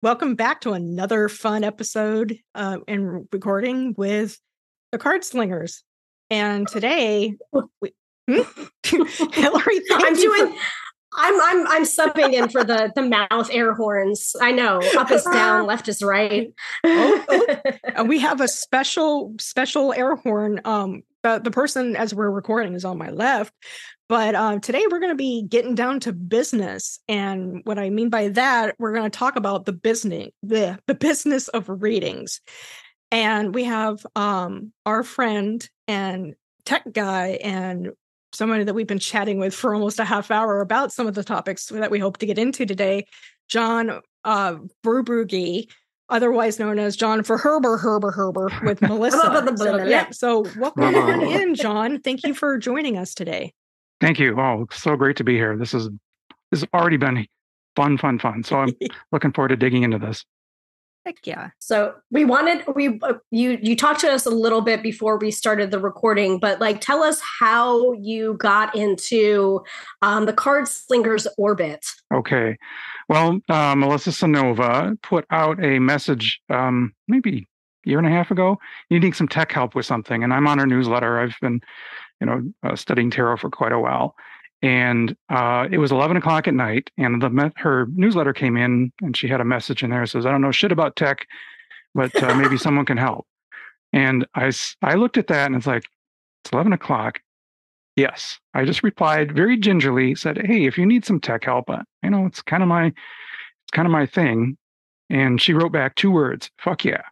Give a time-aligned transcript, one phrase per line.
[0.00, 4.38] Welcome back to another fun episode uh, and recording with
[4.92, 5.82] the Card Slingers.
[6.30, 7.34] And today,
[7.80, 7.92] we,
[8.28, 8.42] hmm?
[8.84, 10.52] Hillary, thank I'm you doing.
[10.52, 10.58] for-
[11.20, 14.36] I'm I'm I'm subbing in for the the mouth air horns.
[14.40, 16.52] I know up is down, left is right.
[16.84, 17.56] Oh, oh.
[17.96, 22.74] and we have a special special air horn um the, the person as we're recording
[22.74, 23.54] is on my left
[24.08, 28.08] but um, today we're going to be getting down to business and what i mean
[28.08, 32.40] by that we're going to talk about the business the, the business of readings
[33.10, 37.90] and we have um our friend and tech guy and
[38.32, 41.24] somebody that we've been chatting with for almost a half hour about some of the
[41.24, 43.06] topics that we hope to get into today
[43.48, 45.68] john uh Verbrugge,
[46.08, 49.56] otherwise known as John for Herber Herber Herber with Melissa.
[49.56, 52.00] so, yeah, so welcome on in, John.
[52.00, 53.54] Thank you for joining us today.
[54.00, 54.38] Thank you.
[54.38, 55.56] Oh, so great to be here.
[55.56, 55.88] This is
[56.50, 57.26] this has already been
[57.76, 58.42] fun, fun, fun.
[58.42, 58.72] So I'm
[59.12, 60.24] looking forward to digging into this.
[61.06, 61.50] Heck yeah.
[61.58, 65.30] So we wanted we uh, you you talked to us a little bit before we
[65.30, 69.62] started the recording, but like tell us how you got into
[70.02, 71.86] um, the card slingers orbit.
[72.12, 72.58] Okay.
[73.08, 77.48] Well, uh, Melissa Cynova put out a message um, maybe
[77.86, 78.58] a year and a half ago,
[78.90, 81.20] needing some tech help with something, and I'm on her newsletter.
[81.20, 81.62] I've been,
[82.20, 84.14] you know, uh, studying tarot for quite a while,
[84.62, 88.92] and uh, it was 11 o'clock at night, and the me- her newsletter came in,
[89.00, 91.26] and she had a message in there that says, "I don't know shit about tech,
[91.94, 93.26] but uh, maybe someone can help."
[93.92, 94.50] And I,
[94.82, 95.84] I looked at that, and it's like,
[96.44, 97.20] it's 11 o'clock.
[97.96, 101.82] Yes, I just replied very gingerly, said, "Hey, if you need some tech help, uh,
[102.02, 104.56] you know, it's kind of my, it's kind of my thing."
[105.10, 107.02] And she wrote back two words, "Fuck yeah."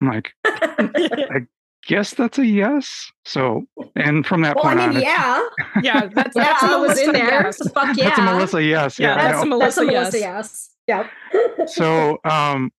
[0.00, 1.46] I'm like, I
[1.86, 3.10] guess that's a yes.
[3.24, 3.64] So,
[3.96, 5.46] and from that Well, I mean, on, yeah,
[5.82, 7.42] Yeah, that's yeah, that's a I was in there.
[7.44, 7.70] yes.
[7.72, 8.98] Fuck yeah, that's a Melissa yes.
[8.98, 9.58] Yeah, Yeah, I that's a know.
[9.58, 10.70] That's Melissa a Melissa yes.
[10.86, 11.06] yes.
[11.32, 11.68] Yep.
[11.70, 12.70] so um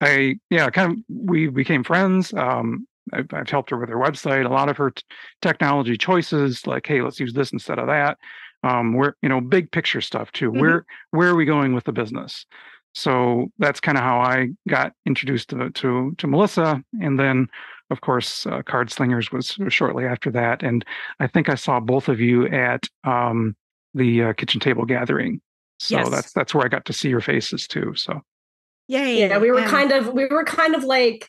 [0.00, 4.46] i yeah kind of we became friends um I've, I've helped her with her website
[4.46, 5.02] a lot of her t-
[5.42, 8.16] technology choices like hey let's use this instead of that
[8.62, 10.60] um where you know big picture stuff too Mhm.
[10.60, 12.46] where where are we going with the business
[12.94, 17.46] so that's kind of how i got introduced to to to melissa and then
[17.90, 20.84] of course uh, card slingers was shortly after that and
[21.20, 23.54] i think i saw both of you at um
[23.94, 25.40] the uh, kitchen table gathering
[25.78, 26.10] so Yes.
[26.10, 28.20] that's that's where i got to see your faces too so
[28.88, 29.20] Yay.
[29.20, 31.28] yeah we were And- kind of we were kind of like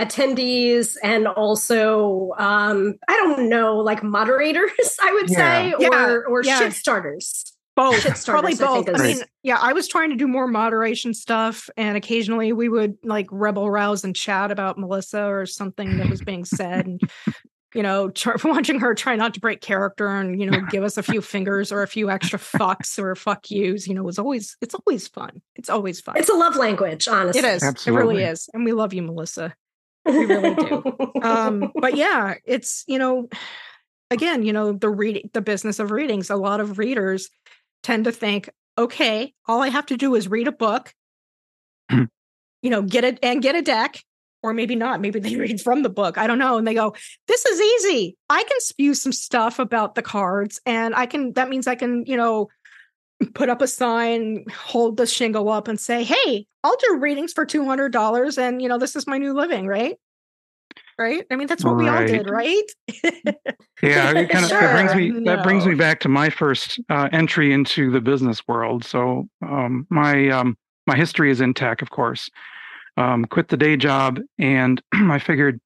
[0.00, 4.70] attendees and also um i don't know like moderators
[5.02, 5.36] i would Yeah.
[5.36, 6.58] say Yeah, or or yeah.
[6.58, 7.44] shit starters
[7.80, 8.24] both.
[8.24, 8.86] Probably starters, I both.
[8.86, 12.68] Think I, mean yeah i was trying to do more moderation stuff and occasionally we
[12.68, 17.00] would like rebel rouse and chat about melissa or something that was being said and
[17.74, 20.96] you know tr- watching her try not to break character and you know give us
[20.96, 24.56] a few fingers or a few extra fucks or fuck yous you know was always
[24.60, 25.40] it's always fun.
[25.56, 26.16] It's always fun.
[26.16, 27.40] It's a love language honestly.
[27.40, 27.62] It is.
[27.62, 29.54] It really is and we love you melissa.
[30.04, 31.12] We really do.
[31.22, 33.28] um but yeah it's you know
[34.10, 37.30] again you know the reading the business of readings a lot of readers
[37.82, 38.48] tend to think
[38.78, 40.94] okay all i have to do is read a book
[41.90, 42.08] Mhm.
[42.62, 43.98] you know get it and get a deck
[44.42, 46.94] or maybe not maybe they read from the book i don't know and they go
[47.26, 51.48] this is easy i can spew some stuff about the cards and i can that
[51.48, 52.48] means i can you know
[53.34, 57.44] put up a sign hold the shingle up and say hey i'll do readings for
[57.44, 59.96] $200 and you know this is my new living right
[61.00, 62.70] right i mean that's what we all did right
[63.82, 65.00] Yeah, it kind of that brings Sure.
[65.00, 68.84] me that brings me back to my first uh, entry into the business world.
[68.84, 70.56] So um, my um,
[70.86, 72.28] my history is in tech, of course.
[72.96, 75.60] Um, quit the day job, and I figured,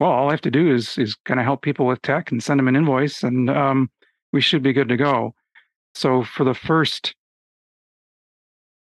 [0.00, 2.42] well, all I have to do is is kind of help people with tech and
[2.42, 3.88] send them an invoice, and um,
[4.32, 5.34] we should be good to go.
[5.94, 7.14] So for the first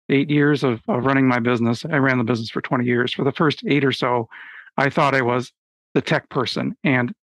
[0.09, 3.13] eight years of, of running my business, I ran the business for 20 years.
[3.13, 4.29] For the first eight or so,
[4.77, 5.53] I thought I was
[5.97, 6.77] the tech person.
[6.85, 7.15] And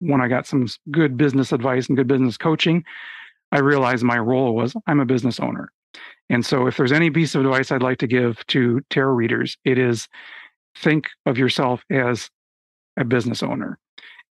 [0.00, 2.84] when I got some good business advice and good business coaching,
[3.52, 5.70] I realized my role was I'm a business owner.
[6.28, 9.56] And so if there's any piece of advice I'd like to give to tarot readers,
[9.64, 10.08] it is
[10.76, 12.28] think of yourself as
[12.96, 13.78] a business owner.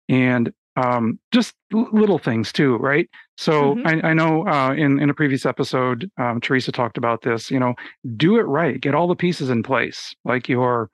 [0.08, 3.08] And um, just little things too, right?
[3.36, 3.86] So mm-hmm.
[3.86, 7.50] I, I, know uh, in in a previous episode, um, Theresa talked about this.
[7.50, 7.74] You know,
[8.16, 10.90] do it right, get all the pieces in place, like your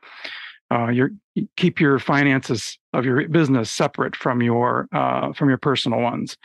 [0.70, 1.10] uh, your
[1.56, 6.36] keep your finances of your business separate from your uh, from your personal ones.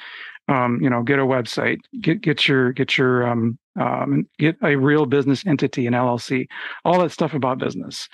[0.47, 4.75] Um, you know, get a website, get get your get your um, um, get a
[4.75, 6.47] real business entity, an LLC,
[6.83, 8.07] all that stuff about business,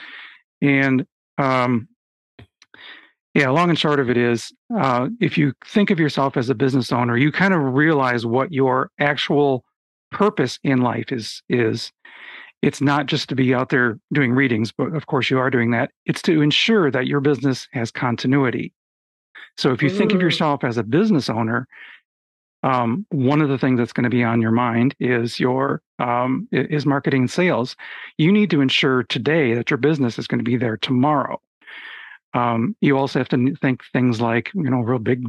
[0.62, 1.06] and
[1.38, 1.90] um,
[3.34, 6.56] yeah, long and short of it is, uh, if you think of yourself as a
[6.56, 9.64] business owner, you kind of realize what your actual
[10.12, 11.42] purpose in life is.
[11.48, 11.92] Is
[12.62, 15.72] it's not just to be out there doing readings, but of course you are doing
[15.72, 15.92] that.
[16.06, 18.74] It's to ensure that your business has continuity.
[19.58, 19.98] So if you Ooh.
[19.98, 20.22] think of mm.
[20.22, 21.68] yourself as a business owner,
[22.64, 26.48] um, one of the things that's going to be on your mind is your um,
[26.52, 27.76] is marketing and sales.
[28.18, 31.42] You need to ensure today that your business is going to be there tomorrow.
[32.34, 35.26] Um, you also have to think things like, you know, real big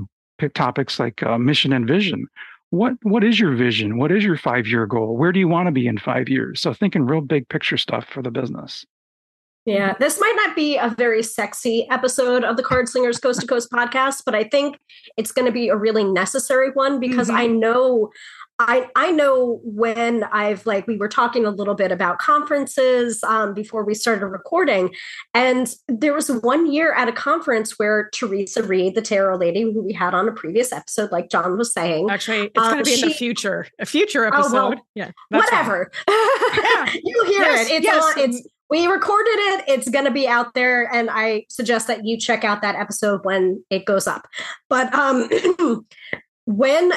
[0.54, 2.26] topics like uh, mission and vision.
[2.72, 3.98] What what is your vision?
[3.98, 5.14] What is your five year goal?
[5.18, 6.58] Where do you want to be in five years?
[6.58, 8.86] So thinking real big picture stuff for the business.
[9.66, 13.46] Yeah, this might not be a very sexy episode of the Card Slingers Coast to
[13.46, 14.78] Coast podcast, but I think
[15.18, 17.36] it's going to be a really necessary one because mm-hmm.
[17.36, 18.10] I know
[18.58, 23.54] I I know when I've like we were talking a little bit about conferences um,
[23.54, 24.94] before we started recording,
[25.34, 29.82] and there was one year at a conference where Theresa Reed, the tarot lady who
[29.82, 32.84] we had on a previous episode, like John was saying, actually it's going to um,
[32.84, 34.56] be she, in the future, a future episode.
[34.56, 35.90] Oh, well, yeah, whatever.
[36.08, 36.86] yeah.
[36.94, 37.72] you hear yes, it.
[37.72, 38.04] It's yes.
[38.04, 38.12] on.
[38.18, 39.64] It's we recorded it.
[39.68, 43.20] It's going to be out there, and I suggest that you check out that episode
[43.24, 44.26] when it goes up.
[44.70, 45.28] But um,
[46.46, 46.92] when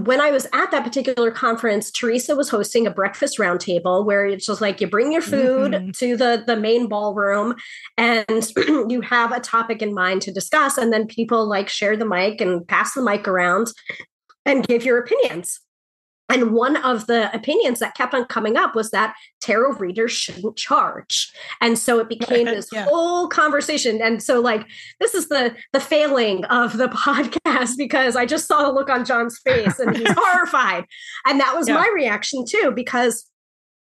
[0.00, 4.46] when I was at that particular conference, Theresa was hosting a breakfast roundtable where it's
[4.46, 5.90] just like you bring your food mm-hmm.
[5.92, 7.54] to the the main ballroom
[7.96, 8.52] and
[8.88, 12.40] you have a topic in mind to discuss, and then people like share the mic
[12.40, 13.68] and pass the mic around
[14.44, 15.60] and give your opinions.
[16.34, 20.56] And one of the opinions that kept on coming up was that tarot readers shouldn't
[20.56, 21.32] charge.
[21.60, 22.86] And so it became this yeah.
[22.86, 24.02] whole conversation.
[24.02, 24.66] And so like
[24.98, 29.04] this is the the failing of the podcast because I just saw the look on
[29.04, 30.86] John's face and he's horrified.
[31.24, 31.74] And that was yeah.
[31.74, 33.30] my reaction too, because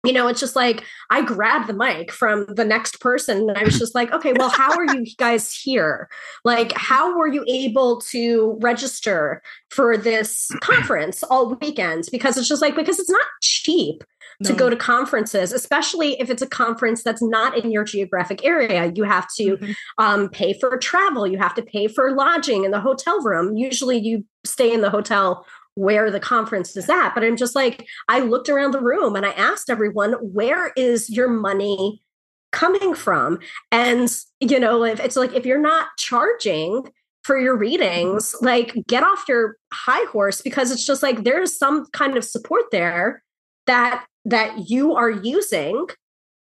[0.05, 3.63] you know, it's just like I grabbed the mic from the next person and I
[3.63, 6.09] was just like, okay, well, how are you guys here?
[6.43, 12.09] Like, how were you able to register for this conference all weekends?
[12.09, 14.03] Because it's just like, because it's not cheap
[14.39, 14.49] no.
[14.49, 18.91] to go to conferences, especially if it's a conference that's not in your geographic area.
[18.93, 19.71] You have to mm-hmm.
[19.97, 23.55] um, pay for travel, you have to pay for lodging in the hotel room.
[23.55, 27.13] Usually, you stay in the hotel where the conference is at.
[27.13, 31.09] But I'm just like, I looked around the room and I asked everyone, where is
[31.09, 32.01] your money
[32.51, 33.39] coming from?
[33.71, 36.89] And, you know, if it's like, if you're not charging
[37.23, 41.87] for your readings, like get off your high horse because it's just like there's some
[41.87, 43.23] kind of support there
[43.65, 45.87] that that you are using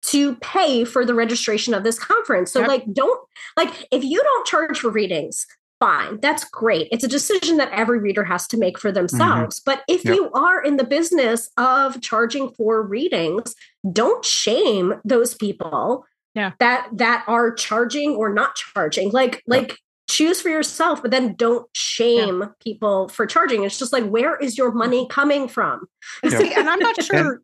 [0.03, 2.51] to pay for the registration of this conference.
[2.51, 3.19] So like don't
[3.55, 5.47] like if you don't charge for readings,
[5.83, 6.19] fine.
[6.21, 6.87] That's great.
[6.91, 8.95] It's a decision that every reader has to make for mm-hmm.
[8.95, 9.59] themselves.
[9.59, 9.71] Mm-hmm.
[9.71, 10.15] But if yep.
[10.15, 13.53] you are in the business of charging for readings,
[13.91, 16.51] don't shame those people yeah.
[16.59, 19.11] that that are charging or not charging.
[19.11, 19.43] Like yep.
[19.47, 19.77] like
[20.09, 22.47] choose for yourself, but then don't shame yeah.
[22.61, 23.63] people for charging.
[23.63, 25.85] It's just like where is your money coming from?
[26.27, 27.41] See, and I'm not sure.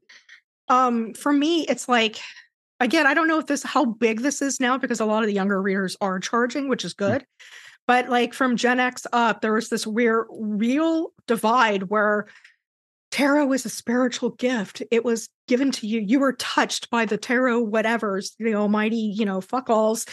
[0.69, 2.19] um, for me, it's like
[2.80, 5.28] again, I don't know if this how big this is now because a lot of
[5.28, 7.06] the younger readers are charging, which is hmm.
[7.06, 7.25] good.
[7.90, 12.28] But like from Gen X up, there was this weird, real divide where
[13.10, 14.84] tarot was a spiritual gift.
[14.92, 16.00] It was given to you.
[16.00, 20.06] You were touched by the tarot, whatever's the almighty, you know, fuck alls.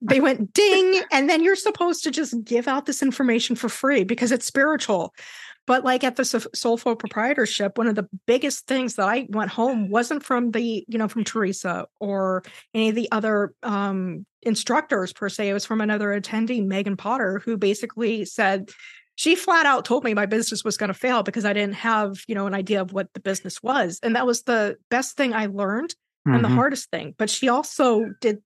[0.00, 4.04] they went ding, and then you're supposed to just give out this information for free
[4.04, 5.12] because it's spiritual.
[5.66, 9.88] But like at the Soulful Proprietorship, one of the biggest things that I went home
[9.88, 12.42] wasn't from the, you know, from Theresa or
[12.74, 15.48] any of the other um, instructors per se.
[15.48, 18.70] It was from another attendee, Megan Potter, who basically said,
[19.14, 22.16] she flat out told me my business was going to fail because I didn't have,
[22.26, 24.00] you know, an idea of what the business was.
[24.02, 26.34] And that was the best thing I learned mm-hmm.
[26.34, 26.56] and the mm-hmm.
[26.56, 27.14] hardest thing.
[27.18, 28.38] But she also did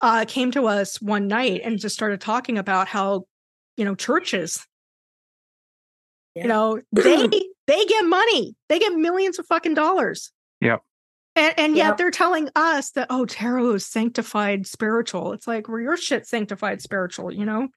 [0.00, 3.26] uh came to us one night and just started talking about how,
[3.76, 4.64] you know, churches
[6.38, 6.42] yeah.
[6.44, 7.26] You know, they
[7.66, 8.54] they get money.
[8.68, 10.32] They get millions of fucking dollars.
[10.60, 10.82] Yep.
[11.36, 11.96] And, and yet yep.
[11.98, 15.32] they're telling us that oh tarot is sanctified spiritual.
[15.32, 17.68] It's like well your shit sanctified spiritual, you know.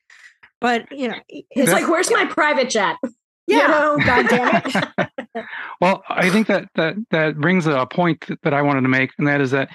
[0.59, 2.97] But you know, it's like where's my private jet?
[3.47, 5.45] Yeah, you know, God damn it.
[5.81, 9.27] well, I think that that that brings a point that I wanted to make, and
[9.27, 9.69] that is that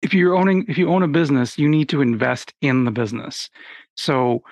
[0.00, 3.48] if you're owning if you own a business, you need to invest in the business.
[3.96, 4.42] So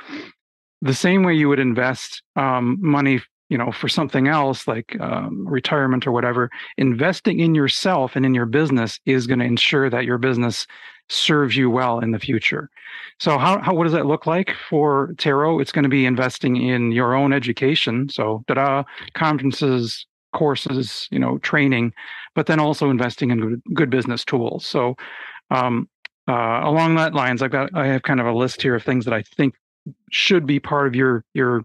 [0.83, 5.47] the same way you would invest um, money you know for something else like um,
[5.47, 10.05] retirement or whatever investing in yourself and in your business is going to ensure that
[10.05, 10.67] your business
[11.11, 12.71] serves you well in the future.
[13.19, 15.59] So how, how what does that look like for tarot?
[15.59, 18.85] It's going to be investing in your own education so da da,
[19.15, 21.93] conferences courses you know training
[22.37, 24.65] but then also investing in good, good business tools.
[24.65, 24.97] So
[25.51, 25.89] um,
[26.29, 29.05] uh, along that lines i've got i have kind of a list here of things
[29.05, 29.55] that i think
[30.11, 31.65] should be part of your your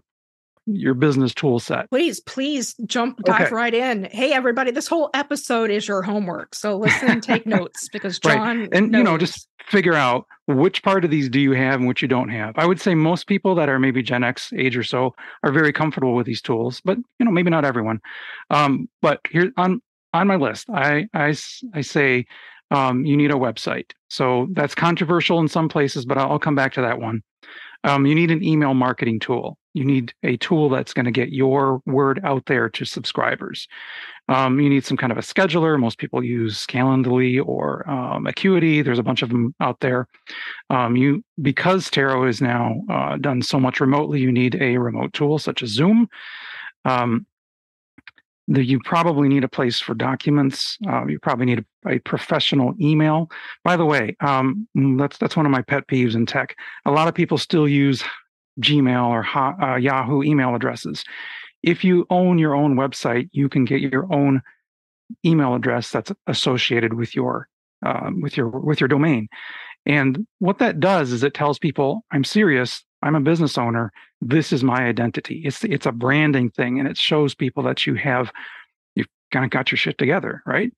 [0.66, 1.88] your business tool set.
[1.90, 3.54] Please, please jump dive okay.
[3.54, 4.04] right in.
[4.10, 6.54] Hey everybody, this whole episode is your homework.
[6.54, 8.68] So listen take notes because John right.
[8.72, 8.98] and knows.
[8.98, 12.08] you know just figure out which part of these do you have and which you
[12.08, 12.54] don't have.
[12.56, 15.72] I would say most people that are maybe Gen X age or so are very
[15.72, 18.00] comfortable with these tools, but you know maybe not everyone.
[18.50, 19.80] Um, but here on
[20.12, 21.34] on my list, I I
[21.74, 22.26] I say
[22.72, 23.92] um, you need a website.
[24.08, 27.22] So that's controversial in some places, but I'll, I'll come back to that one.
[27.86, 29.56] Um, you need an email marketing tool.
[29.72, 33.68] You need a tool that's going to get your word out there to subscribers.
[34.28, 35.78] Um, you need some kind of a scheduler.
[35.78, 38.82] Most people use Calendly or um, Acuity.
[38.82, 40.08] There's a bunch of them out there.
[40.68, 45.12] Um, you because Tarot is now uh, done so much remotely, you need a remote
[45.12, 46.08] tool such as Zoom.
[46.84, 47.26] Um,
[48.48, 50.78] the, you probably need a place for documents.
[50.88, 53.30] Uh, you probably need a, a, professional email.
[53.64, 56.56] By the way, um, mm, that's that's one of my pet peeves in tech.
[56.84, 58.04] A lot of people still use
[58.60, 61.04] Gmail or uh, Yahoo email addresses.
[61.62, 64.42] If you own your own website, you can get your own
[65.24, 67.48] email address that's associated with your
[67.84, 69.28] um, with your with your domain.
[69.86, 72.84] And what that does is it tells people, I'm serious.
[73.02, 73.92] I'm a business owner.
[74.20, 75.42] This is my identity.
[75.44, 78.32] It's it's a branding thing, and it shows people that you have
[78.94, 80.72] you've kind of got your shit together, right?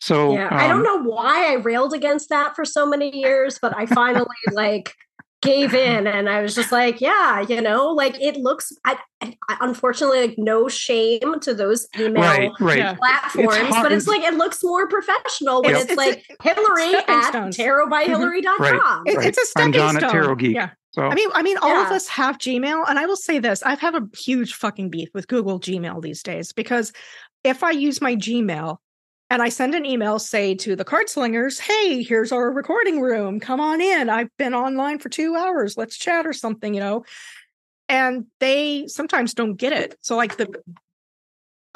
[0.00, 3.16] So yeah, um, I don't um know why I railed against that for so many
[3.16, 4.94] years, but I finally like
[5.42, 9.36] gave in and i was just like yeah you know like it looks I, I
[9.60, 12.96] unfortunately like no shame to those email right, right.
[12.96, 16.42] platforms it's but it's like it looks more professional when it's, it's, it's like a,
[16.42, 19.26] hillary at tarotbyhillary.com right, right.
[19.26, 20.04] it's a stepping I'm John stone.
[20.04, 21.84] at tarot geek yeah so, I mean, I mean, all yeah.
[21.84, 25.10] of us have Gmail, and I will say this: I've have a huge fucking beef
[25.12, 26.90] with Google Gmail these days because
[27.44, 28.78] if I use my Gmail,
[29.28, 33.40] and I send an email, say to the card slingers, hey, here's our recording room.
[33.40, 34.08] Come on in.
[34.08, 35.76] I've been online for two hours.
[35.76, 37.04] Let's chat or something, you know.
[37.90, 39.98] And they sometimes don't get it.
[40.00, 40.48] So, like the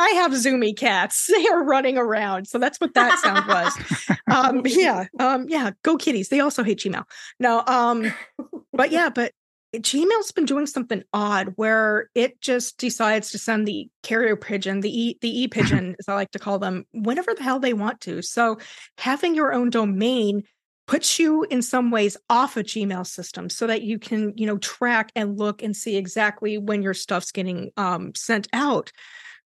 [0.01, 1.29] I have zoomy cats.
[1.41, 2.49] They are running around.
[2.49, 4.19] So that's what that sound was.
[4.35, 5.07] um, yeah.
[5.19, 5.73] Um, yeah.
[5.83, 6.31] Go kitties.
[6.31, 7.05] They also hate Gmail.
[7.39, 8.13] No, um,
[8.81, 9.33] but yeah, but
[9.75, 14.89] Gmail's been doing something odd where it just decides to send the carrier pigeon, the
[14.89, 18.01] e the e pigeon, as I like to call them, whenever the hell they want
[18.03, 18.23] to.
[18.23, 18.57] So
[18.97, 20.45] having your own domain
[20.87, 24.57] puts you in some ways off a Gmail system so that you can, you know,
[24.57, 28.91] track and look and see exactly when your stuff's getting um, sent out.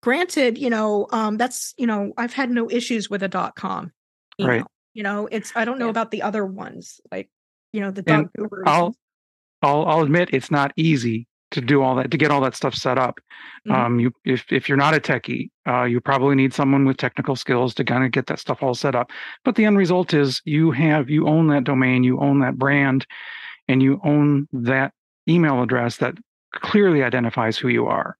[0.00, 3.91] Granted, you know, um, that's you know, I've had no issues with a dot com.
[4.38, 4.59] Email.
[4.59, 4.64] Right.
[4.93, 5.91] You know, it's I don't know yeah.
[5.91, 7.29] about the other ones like
[7.73, 8.26] you know the dot
[8.64, 8.95] I'll
[9.64, 12.75] I'll, I'll admit it's not easy to do all that to get all that stuff
[12.75, 13.21] set up.
[13.66, 13.73] Mm-hmm.
[13.73, 17.37] Um, you if if you're not a techie, uh, you probably need someone with technical
[17.37, 19.11] skills to kind of get that stuff all set up.
[19.44, 23.06] But the end result is you have you own that domain, you own that brand,
[23.68, 24.92] and you own that
[25.28, 26.14] email address that
[26.52, 28.16] clearly identifies who you are.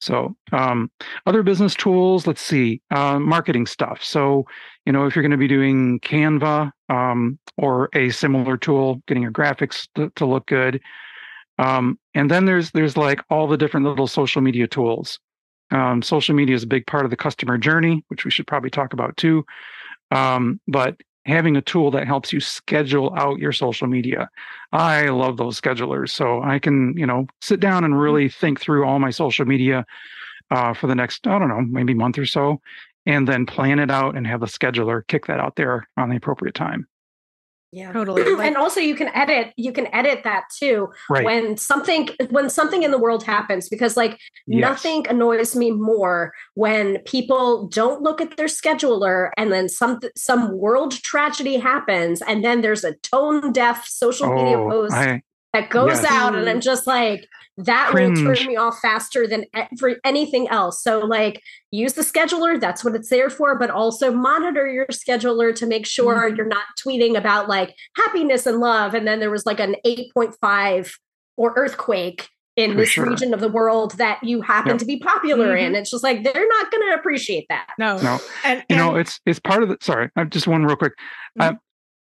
[0.00, 0.90] So, um,
[1.26, 4.02] other business tools, let's see, uh, marketing stuff.
[4.02, 4.46] So,
[4.86, 9.22] you know, if you're going to be doing Canva um, or a similar tool, getting
[9.22, 10.80] your graphics to, to look good.
[11.58, 15.18] Um, and then there's there's like all the different little social media tools.
[15.70, 18.70] Um, social media is a big part of the customer journey, which we should probably
[18.70, 19.44] talk about too.
[20.10, 20.96] Um, but
[21.28, 24.28] having a tool that helps you schedule out your social media.
[24.72, 26.10] I love those schedulers.
[26.10, 29.86] So I can, you know, sit down and really think through all my social media
[30.50, 32.60] uh, for the next, I don't know, maybe month or so,
[33.06, 36.16] and then plan it out and have a scheduler kick that out there on the
[36.16, 36.86] appropriate time
[37.72, 41.24] yeah totally and also you can edit you can edit that too right.
[41.24, 44.60] when something when something in the world happens because like yes.
[44.60, 50.56] nothing annoys me more when people don't look at their scheduler and then some some
[50.56, 55.22] world tragedy happens and then there's a tone deaf social oh, media post I,
[55.52, 56.04] that goes yes.
[56.06, 57.26] out and i'm just like
[57.58, 58.20] that Cringe.
[58.20, 60.82] will turn me off faster than every anything else.
[60.82, 65.54] So like use the scheduler, that's what it's there for, but also monitor your scheduler
[65.56, 66.36] to make sure mm-hmm.
[66.36, 70.92] you're not tweeting about like happiness and love and then there was like an 8.5
[71.36, 73.06] or earthquake in for this sure.
[73.06, 74.78] region of the world that you happen yep.
[74.78, 75.66] to be popular mm-hmm.
[75.66, 75.74] in.
[75.76, 77.68] It's just like they're not going to appreciate that.
[77.78, 79.78] No, no, and, you and, know it's it's part of the.
[79.80, 80.94] Sorry, i just one real quick.
[81.38, 81.56] Mm-hmm.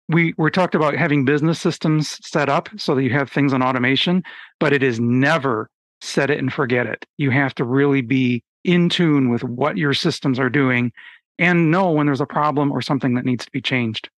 [0.09, 3.61] We we talked about having business systems set up so that you have things on
[3.61, 4.23] automation,
[4.59, 5.69] but it is never
[6.01, 7.05] set it and forget it.
[7.17, 10.91] You have to really be in tune with what your systems are doing
[11.39, 14.09] and know when there's a problem or something that needs to be changed.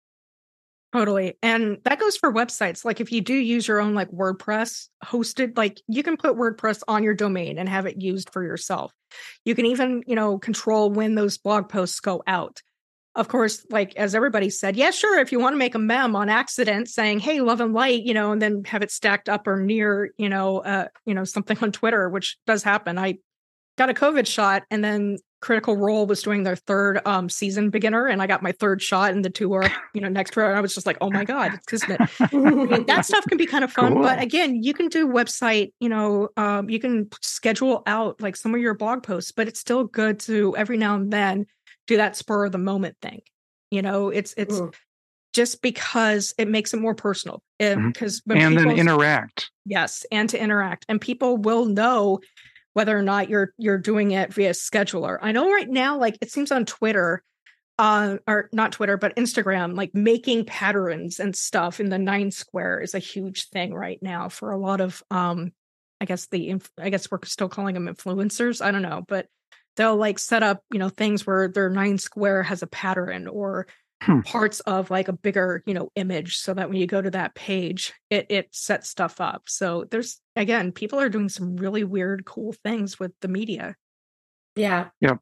[0.92, 1.38] Totally.
[1.44, 2.84] And that goes for websites.
[2.84, 6.82] Like if you do use your own like WordPress hosted, like you can put WordPress
[6.88, 8.92] on your domain and have it used for yourself.
[9.46, 12.64] You can even, you know, control when those blog posts go out.
[13.16, 16.16] Of course, like as everybody said, yeah, sure, if you want to make a mem
[16.16, 19.48] on accident saying, "Hey, love and light," you know, and then have it stacked up
[19.48, 22.98] or near, you know, uh, you know, something on Twitter, which does happen.
[22.98, 23.18] I
[23.78, 28.08] got a COVID shot and then Critical Role was doing their third um, season beginner,
[28.08, 30.46] and I got my third shot, and the two were you know next to.
[30.46, 32.02] And I was just like, oh my god, it's kismet.
[32.20, 34.02] I mean, that stuff can be kind of fun, cool.
[34.02, 35.72] but again, you can do website.
[35.80, 39.62] You know, um, you can schedule out like some of your blog posts, but it's
[39.62, 41.46] still good to every now and then
[41.90, 43.22] do that spur of the moment thing.
[43.70, 44.58] You know, it's it's.
[44.60, 44.72] Ooh.
[45.32, 48.32] Just because it makes it more personal, because mm-hmm.
[48.32, 49.52] and then interact.
[49.64, 52.20] Yes, and to interact, and people will know
[52.74, 55.20] whether or not you're you're doing it via scheduler.
[55.22, 57.22] I know right now, like it seems on Twitter,
[57.78, 62.82] uh, or not Twitter, but Instagram, like making patterns and stuff in the nine square
[62.82, 65.52] is a huge thing right now for a lot of um,
[66.02, 68.66] I guess the I guess we're still calling them influencers.
[68.66, 69.28] I don't know, but
[69.76, 73.68] they'll like set up, you know, things where their nine square has a pattern or
[74.04, 74.22] hmm.
[74.22, 77.36] parts of like a bigger you know image so that when you go to that
[77.36, 79.44] page it it sets stuff up.
[79.48, 83.76] So there's again people are doing some really weird cool things with the media.
[84.56, 84.90] Yeah.
[85.02, 85.20] Yep.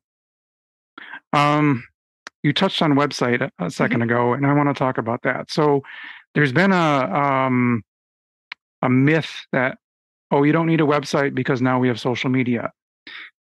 [1.33, 1.83] Um
[2.43, 4.01] you touched on website a 2nd mm-hmm.
[4.03, 5.51] ago and i want to talk about that.
[5.51, 5.81] So
[6.33, 7.83] there's been a um
[8.81, 9.77] a myth that
[10.31, 12.71] oh you don't need a website because now we have social media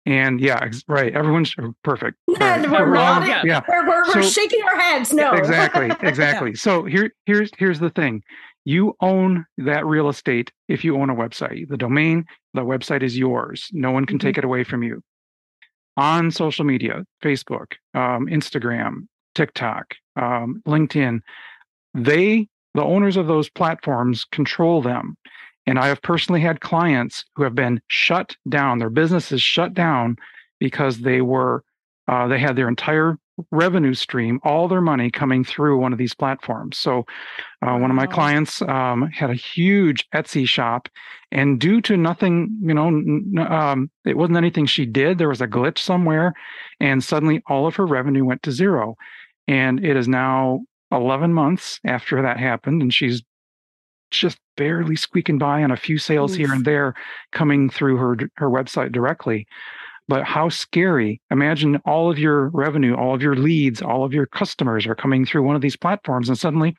[0.06, 1.14] and yeah, right.
[1.14, 1.54] Everyone's
[1.84, 2.16] perfect.
[2.26, 2.68] Right.
[2.70, 3.26] we're not.
[3.26, 3.60] Yeah, yeah.
[3.68, 5.12] We're, we're, so, we're, shaking our heads.
[5.12, 5.32] No.
[5.32, 5.90] Exactly.
[6.08, 6.50] Exactly.
[6.50, 6.56] yeah.
[6.56, 8.22] So here, here's here's the thing.
[8.64, 11.68] You own that real estate if you own a website.
[11.68, 13.68] The domain, the website is yours.
[13.72, 14.28] No one can mm-hmm.
[14.28, 15.02] take it away from you.
[15.96, 21.20] On social media, Facebook, um, Instagram, TikTok, um, LinkedIn,
[21.94, 25.16] they, the owners of those platforms, control them.
[25.66, 30.16] And I have personally had clients who have been shut down, their businesses shut down
[30.58, 31.62] because they were,
[32.08, 33.16] uh, they had their entire
[33.50, 36.76] revenue stream, all their money coming through one of these platforms.
[36.78, 37.06] So,
[37.62, 40.88] uh, one of my clients um, had a huge Etsy shop,
[41.32, 45.18] and due to nothing, you know, n- um, it wasn't anything she did.
[45.18, 46.34] There was a glitch somewhere,
[46.80, 48.96] and suddenly all of her revenue went to zero.
[49.48, 50.60] And it is now
[50.92, 53.22] 11 months after that happened, and she's
[54.10, 56.94] just barely squeaking by on a few sales here and there
[57.32, 59.46] coming through her her website directly.
[60.08, 61.20] But how scary.
[61.30, 65.24] Imagine all of your revenue all of your leads all of your customers are coming
[65.24, 66.76] through one of these platforms and suddenly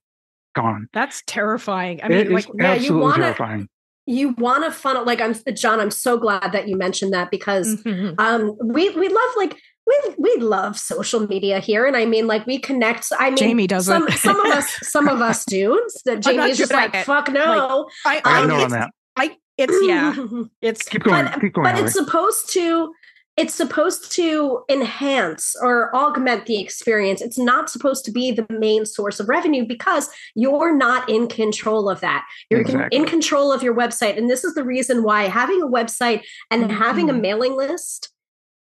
[0.54, 0.88] gone.
[0.92, 2.02] That's terrifying.
[2.02, 3.68] I mean it like yeah you want terrifying.
[4.06, 7.76] you want to funnel like i'm john i'm so glad that you mentioned that because
[7.82, 8.14] mm-hmm.
[8.18, 9.56] um we we love like
[9.90, 13.06] we we love social media here, and I mean, like we connect.
[13.18, 14.10] I mean, Jaymi doesn't.
[14.12, 15.88] Some, some of us, some of us do.
[16.04, 17.88] That Jaymi's just like, fuck no.
[18.04, 18.90] Like, I, I, I know on that.
[19.16, 20.14] I it's yeah,
[20.62, 21.74] it's keep going, but, keep going.
[21.74, 22.92] But it's supposed to.
[23.36, 27.22] It's supposed to enhance or augment the experience.
[27.22, 31.88] It's not supposed to be the main source of revenue because you're not in control
[31.88, 32.26] of that.
[32.50, 32.98] You're exactly.
[32.98, 34.18] in control of your website.
[34.18, 36.76] And this is the reason why having a website and mm-hmm.
[36.76, 38.10] having a mailing list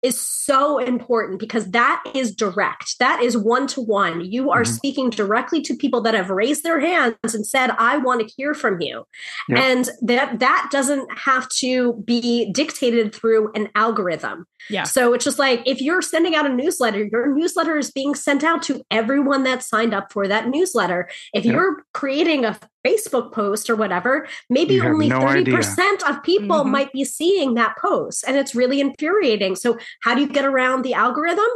[0.01, 2.97] is so important because that is direct.
[2.99, 4.21] That is one to one.
[4.21, 4.73] You are mm-hmm.
[4.73, 8.53] speaking directly to people that have raised their hands and said, I want to hear
[8.53, 9.05] from you.
[9.49, 9.59] Yep.
[9.59, 14.45] And that that doesn't have to be dictated through an algorithm.
[14.69, 14.83] Yeah.
[14.83, 18.43] So it's just like if you're sending out a newsletter, your newsletter is being sent
[18.43, 21.09] out to everyone that signed up for that newsletter.
[21.33, 21.53] If yep.
[21.53, 26.07] you're creating a Facebook post or whatever, maybe only no 30% idea.
[26.07, 26.71] of people mm-hmm.
[26.71, 28.23] might be seeing that post.
[28.27, 29.55] And it's really infuriating.
[29.55, 31.47] So, how do you get around the algorithm?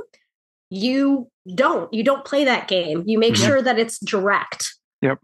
[0.70, 1.94] You don't.
[1.94, 3.04] You don't play that game.
[3.06, 3.46] You make mm-hmm.
[3.46, 4.74] sure that it's direct.
[5.02, 5.20] Yep.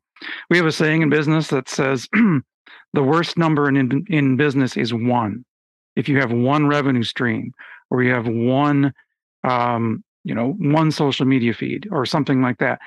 [0.49, 2.07] We have a saying in business that says
[2.93, 5.45] the worst number in, in business is one.
[5.95, 7.53] If you have one revenue stream
[7.89, 8.93] or you have one
[9.43, 12.79] um, you know one social media feed or something like that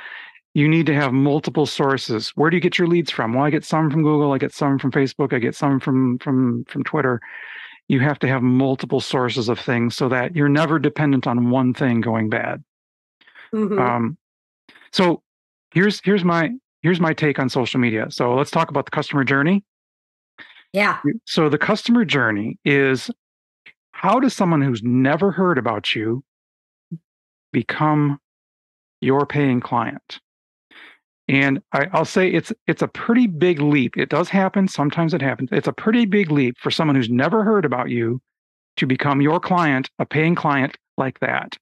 [0.55, 2.31] you need to have multiple sources.
[2.31, 3.33] Where do you get your leads from?
[3.33, 6.19] Well, I get some from Google, I get some from Facebook, I get some from
[6.19, 7.21] from from Twitter.
[7.89, 11.75] You have to have multiple sources of things so that you're never dependent on one
[11.75, 12.63] thing going bad.
[13.55, 13.79] Mm-hmm.
[13.79, 14.19] Um,
[14.93, 15.23] so
[15.73, 18.07] here's here's my here's my take on social media.
[18.11, 19.65] So let's talk about the customer journey.
[20.73, 20.99] Yeah.
[21.27, 23.11] So the customer journey is
[23.93, 26.25] how does someone who's never heard about you
[27.53, 28.19] become
[29.01, 30.21] your paying client?
[31.29, 33.97] And I, will say it's it's a pretty big leap.
[33.97, 34.67] It does happen.
[34.67, 35.51] Sometimes it happens.
[35.53, 38.21] It's a pretty big leap for someone who's never heard about you
[38.79, 41.57] to become your client, a paying client like that.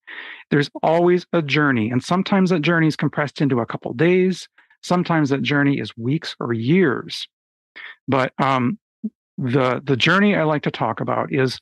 [0.51, 4.49] There's always a journey, and sometimes that journey is compressed into a couple days.
[4.83, 7.29] Sometimes that journey is weeks or years.
[8.09, 8.79] But um,
[9.41, 11.59] the the journey I like to talk about is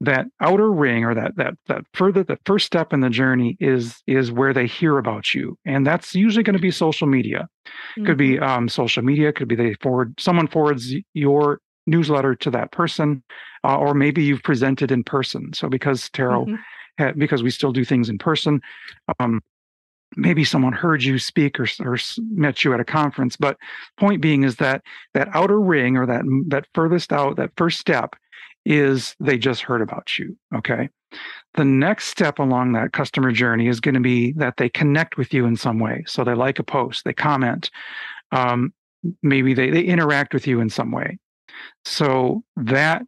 [0.00, 4.02] that outer ring or that that that further the first step in the journey is
[4.06, 8.04] is where they hear about you and that's usually going to be social media mm-hmm.
[8.04, 8.44] could be mm-hmm.
[8.44, 13.22] um, social media could be they forward someone forwards your newsletter to that person
[13.64, 16.56] uh, or maybe you've presented in person so because tarot mm-hmm.
[16.98, 18.60] had, because we still do things in person
[19.18, 19.40] um,
[20.14, 21.98] maybe someone heard you speak or, or
[22.30, 23.56] met you at a conference but
[23.98, 24.82] point being is that
[25.14, 28.14] that outer ring or that that furthest out that first step
[28.66, 30.36] is they just heard about you.
[30.54, 30.90] Okay.
[31.54, 35.32] The next step along that customer journey is going to be that they connect with
[35.32, 36.04] you in some way.
[36.06, 37.70] So they like a post, they comment,
[38.32, 38.74] um,
[39.22, 41.18] maybe they, they interact with you in some way.
[41.84, 43.02] So that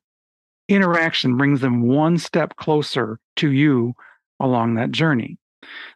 [0.68, 3.94] interaction brings them one step closer to you
[4.38, 5.38] along that journey.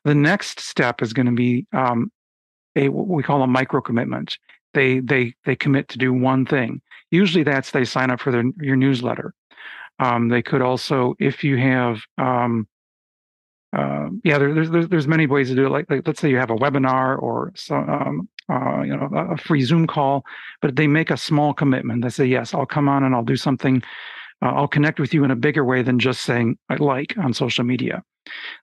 [0.04, 2.10] The next step is going to be um,
[2.76, 4.38] a what we call a micro commitment.
[4.74, 6.80] They they they commit to do one thing.
[7.10, 9.34] Usually that's they sign up for their your newsletter.
[9.98, 12.66] Um, they could also, if you have, um,
[13.76, 15.70] uh, yeah, there, there's, there's many ways to do it.
[15.70, 19.36] Like, like let's say you have a webinar or some, um, uh, you know, a
[19.36, 20.24] free Zoom call,
[20.60, 22.02] but they make a small commitment.
[22.02, 23.82] They say, yes, I'll come on and I'll do something.
[24.42, 27.32] Uh, I'll connect with you in a bigger way than just saying I like on
[27.32, 28.02] social media.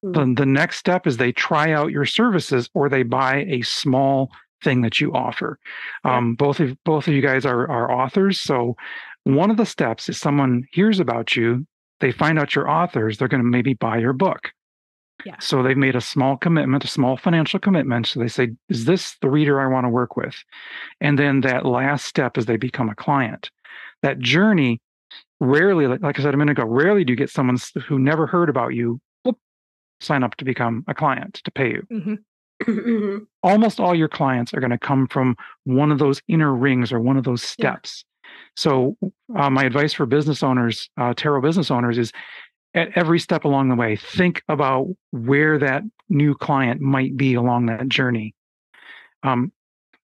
[0.04, 0.34] Mm-hmm.
[0.34, 4.30] The, the next step is they try out your services or they buy a small
[4.64, 5.58] thing that you offer.
[6.04, 8.76] Um, both of both of you guys are are authors, so
[9.24, 11.66] one of the steps is someone hears about you,
[12.00, 14.52] they find out your authors, they're going to maybe buy your book.
[15.26, 15.36] Yeah.
[15.40, 18.08] So they've made a small commitment, a small financial commitment.
[18.08, 20.36] So they say, is this the reader I want to work with?
[21.02, 23.52] And then that last step is they become a client.
[24.02, 24.80] That journey,
[25.42, 28.50] rarely, like I said a minute ago, rarely do you get someone who never heard
[28.50, 29.02] about you
[30.00, 31.88] sign up to become a client to pay you.
[31.92, 32.14] Mm-hmm.
[32.64, 33.18] mm-hmm.
[33.44, 37.00] Almost all your clients are going to come from one of those inner rings or
[37.00, 38.04] one of those steps.
[38.56, 38.98] So,
[39.36, 42.12] uh, my advice for business owners, uh, tarot business owners, is
[42.74, 47.66] at every step along the way, think about where that new client might be along
[47.66, 48.36] that journey.
[49.24, 49.52] Um,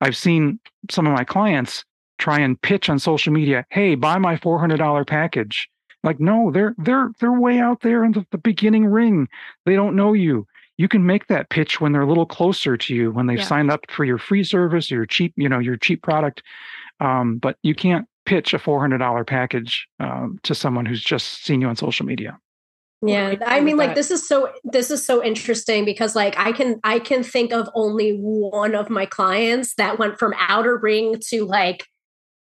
[0.00, 1.84] I've seen some of my clients
[2.18, 5.68] try and pitch on social media, "Hey, buy my four hundred dollar package."
[6.02, 9.28] Like, no, they're they're they're way out there in the, the, beginning ring.
[9.66, 10.46] They don't know you.
[10.78, 13.44] You can make that pitch when they're a little closer to you, when they've yeah.
[13.44, 16.42] signed up for your free service, or your cheap, you know, your cheap product.
[17.00, 21.68] Um, but you can't pitch a $400 package um, to someone who's just seen you
[21.68, 22.38] on social media
[23.02, 26.78] yeah i mean like this is so this is so interesting because like i can
[26.84, 31.46] i can think of only one of my clients that went from outer ring to
[31.46, 31.86] like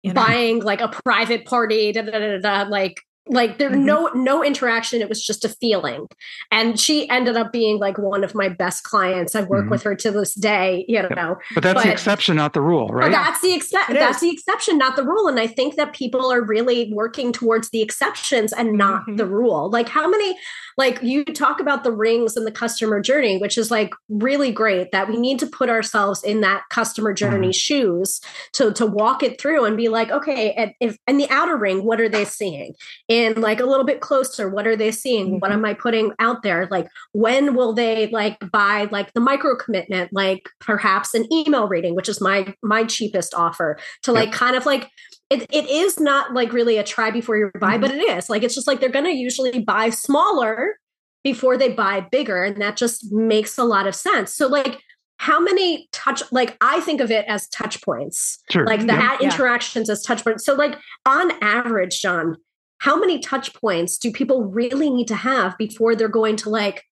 [0.02, 0.22] you know?
[0.22, 3.84] buying like a private party da, da, da, da, like like there mm-hmm.
[3.84, 5.00] no no interaction.
[5.00, 6.08] It was just a feeling.
[6.50, 9.34] And she ended up being like one of my best clients.
[9.34, 9.70] I work mm-hmm.
[9.70, 12.88] with her to this day you know but that's but, the exception not the rule
[12.88, 13.10] right?
[13.10, 15.28] that's the exception that's the exception not the rule.
[15.28, 19.16] And i think that people are really working towards the exceptions and not mm-hmm.
[19.16, 19.70] the rule.
[19.70, 20.36] Like how many
[20.76, 24.90] like you talk about the rings and the customer journey which is like really great
[24.92, 27.52] that we need to put ourselves in that customer journey mm-hmm.
[27.52, 28.20] shoes
[28.52, 32.00] to to walk it through and be like okay if in the outer ring what
[32.00, 32.74] are they seeing
[33.08, 35.38] in like a little bit closer what are they seeing mm-hmm.
[35.38, 39.56] what am i putting out there like when will they like buy like the micro
[39.56, 44.34] commitment like perhaps an email reading which is my my cheapest offer to like yep.
[44.34, 44.90] kind of like
[45.32, 47.80] it, it is not like really a try before you buy, mm-hmm.
[47.82, 50.78] but it is like it's just like they're going to usually buy smaller
[51.24, 54.34] before they buy bigger, and that just makes a lot of sense.
[54.34, 54.80] So like
[55.18, 58.66] how many touch like i think of it as touch points sure.
[58.66, 59.18] like the yeah.
[59.20, 62.34] interactions as touch points so like on average john
[62.78, 66.82] how many touch points do people really need to have before they're going to like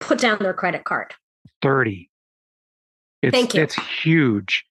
[0.00, 1.14] put down their credit card
[1.62, 2.10] 30
[3.22, 3.62] it's, Thank you.
[3.62, 4.66] it's huge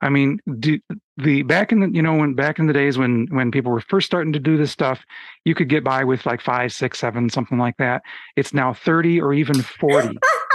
[0.00, 0.78] I mean, do,
[1.22, 3.80] the back in the you know when back in the days when when people were
[3.80, 5.04] first starting to do this stuff,
[5.44, 8.02] you could get by with like five, six, seven, something like that.
[8.36, 10.18] It's now thirty or even forty.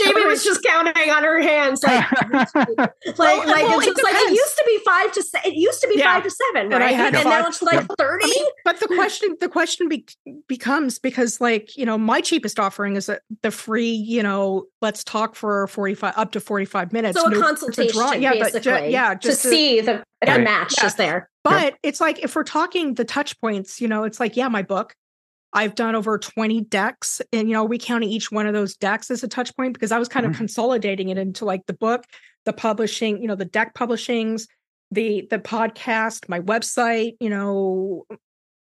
[0.00, 2.56] Jaymi was just counting on her hands, like, like,
[3.18, 5.80] well, like well, it's just it like it used to be five to it used
[5.80, 6.14] to be yeah.
[6.14, 6.94] five to seven, right?
[6.94, 8.24] And, and now it's like thirty.
[8.24, 10.06] I mean, but the question, the question be-
[10.48, 13.10] becomes because, like, you know, my cheapest offering is
[13.42, 17.18] the free, you know, let's talk for forty five up to forty five minutes.
[17.18, 20.74] So a no, consultation, yeah, basically, but, yeah, just to, to see the, the match
[20.78, 20.86] yeah.
[20.86, 21.30] is there.
[21.44, 24.62] But it's like if we're talking the touch points, you know, it's like, yeah, my
[24.62, 24.96] book,
[25.52, 29.10] I've done over 20 decks and, you know, we counting each one of those decks
[29.10, 30.32] as a touch point because I was kind mm-hmm.
[30.32, 32.04] of consolidating it into like the book,
[32.44, 34.46] the publishing, you know, the deck publishings,
[34.90, 38.04] the the podcast, my website, you know,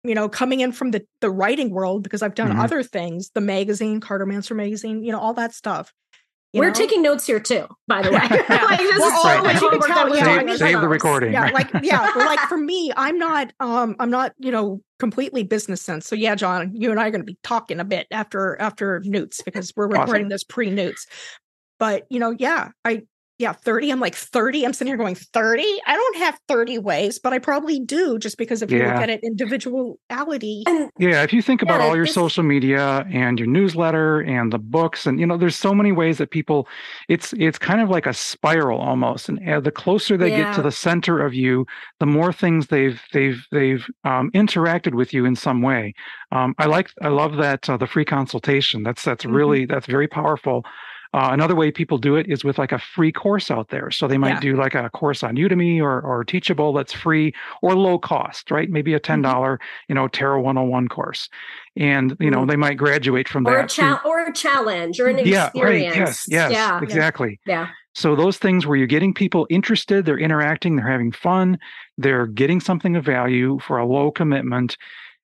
[0.03, 2.59] you know, coming in from the the writing world because I've done mm-hmm.
[2.59, 5.93] other things, the magazine, Carter Cartomancer magazine, you know, all that stuff.
[6.51, 6.73] You We're know?
[6.73, 8.17] taking notes here too, by the way.
[8.17, 9.61] like, this is right.
[9.61, 11.31] you can tell, yeah, save, save the recording.
[11.31, 15.81] Yeah, like yeah, like for me, I'm not um I'm not, you know, completely business
[15.81, 16.07] sense.
[16.07, 19.01] So yeah, John, you and I are going to be talking a bit after after
[19.05, 20.29] newts because we're recording awesome.
[20.29, 21.05] this pre-newts.
[21.79, 23.03] But, you know, yeah, I
[23.39, 23.89] yeah, 30.
[23.89, 24.65] I'm like 30.
[24.65, 25.63] I'm sitting here going 30.
[25.87, 28.93] I don't have 30 ways, but I probably do just because if you yeah.
[28.93, 30.65] look at it individuality.
[30.99, 34.59] yeah, if you think about yeah, all your social media and your newsletter and the
[34.59, 36.67] books and you know there's so many ways that people
[37.07, 40.51] it's it's kind of like a spiral almost and uh, the closer they yeah.
[40.51, 41.65] get to the center of you,
[42.01, 45.93] the more things they've they've they've um, interacted with you in some way.
[46.33, 48.83] Um, I like I love that uh, the free consultation.
[48.83, 49.33] That's that's mm-hmm.
[49.33, 50.65] really that's very powerful.
[51.11, 53.89] Uh, another way people do it is with like a free course out there.
[53.89, 54.39] So they might yeah.
[54.39, 58.69] do like a course on Udemy or, or Teachable that's free or low cost, right?
[58.69, 59.31] Maybe a 10, mm-hmm.
[59.31, 61.27] dollars you know, Tarot 101 course.
[61.75, 62.49] And, you know, mm-hmm.
[62.49, 63.65] they might graduate from or that.
[63.65, 65.95] A cha- or a challenge or an yeah, experience.
[65.95, 66.05] Right.
[66.05, 66.79] Yes, yes, yeah.
[66.81, 67.39] exactly.
[67.45, 67.69] Yeah.
[67.95, 71.57] So those things where you're getting people interested, they're interacting, they're having fun,
[71.97, 74.77] they're getting something of value for a low commitment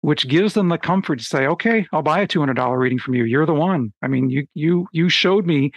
[0.07, 3.25] which gives them the comfort to say, okay, I'll buy a $200 reading from you.
[3.25, 3.93] You're the one.
[4.03, 5.73] I mean, you, you, you showed me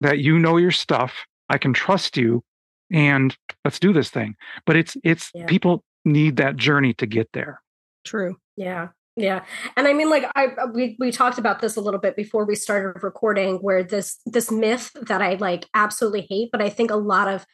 [0.00, 1.26] that you know your stuff.
[1.48, 2.44] I can trust you
[2.92, 4.36] and let's do this thing.
[4.64, 5.46] But it's, it's yeah.
[5.46, 7.60] people need that journey to get there.
[8.04, 8.36] True.
[8.56, 8.90] Yeah.
[9.16, 9.44] Yeah.
[9.76, 12.44] And I mean like I uh, we we talked about this a little bit before
[12.44, 16.90] we started recording where this this myth that I like absolutely hate but I think
[16.90, 17.46] a lot of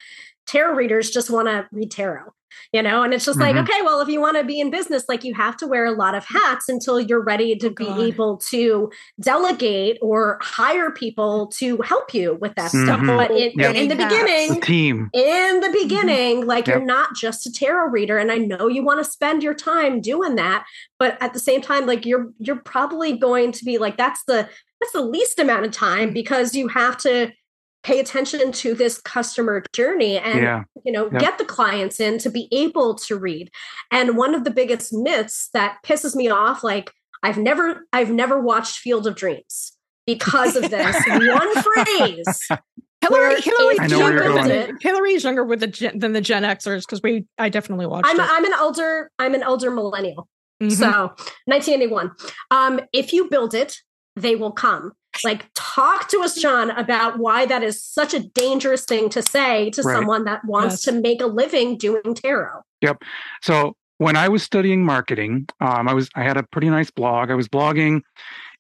[0.46, 2.33] tarot readers just want to read tarot
[2.72, 3.57] you know and it's just mm-hmm.
[3.57, 5.85] like okay well if you want to be in business like you have to wear
[5.85, 10.90] a lot of hats until you're ready to oh, be able to delegate or hire
[10.90, 12.85] people to help you with that mm-hmm.
[12.85, 13.74] stuff but in, yep.
[13.74, 15.72] in the beginning the team in the mm-hmm.
[15.72, 16.48] beginning mm-hmm.
[16.48, 16.76] like yep.
[16.76, 20.00] you're not just a tarot reader and i know you want to spend your time
[20.00, 20.64] doing that
[20.98, 24.48] but at the same time like you're you're probably going to be like that's the
[24.81, 27.31] that's the least amount of time because you have to
[27.82, 30.62] pay attention to this customer journey and yeah.
[30.84, 31.20] you know yep.
[31.20, 33.50] get the clients in to be able to read
[33.90, 38.40] and one of the biggest myths that pisses me off like i've never i've never
[38.40, 42.48] watched field of dreams because of this one phrase
[43.00, 47.24] Hillary, Hillary's younger than, Hillary's younger with the gen, than the Gen Xers because we
[47.38, 48.06] I definitely watched.
[48.06, 48.26] I'm it.
[48.30, 50.28] I'm an older I'm an older millennial.
[50.62, 50.74] Mm-hmm.
[50.74, 51.08] So
[51.46, 52.12] 1981.
[52.50, 53.76] Um, if you build it,
[54.16, 54.92] they will come.
[55.24, 59.70] Like, talk to us, John, about why that is such a dangerous thing to say
[59.70, 59.94] to right.
[59.94, 60.83] someone that wants yes.
[60.83, 62.62] to make a living doing tarot.
[62.80, 63.02] Yep.
[63.42, 67.30] So when I was studying marketing, um, I was I had a pretty nice blog.
[67.30, 68.00] I was blogging,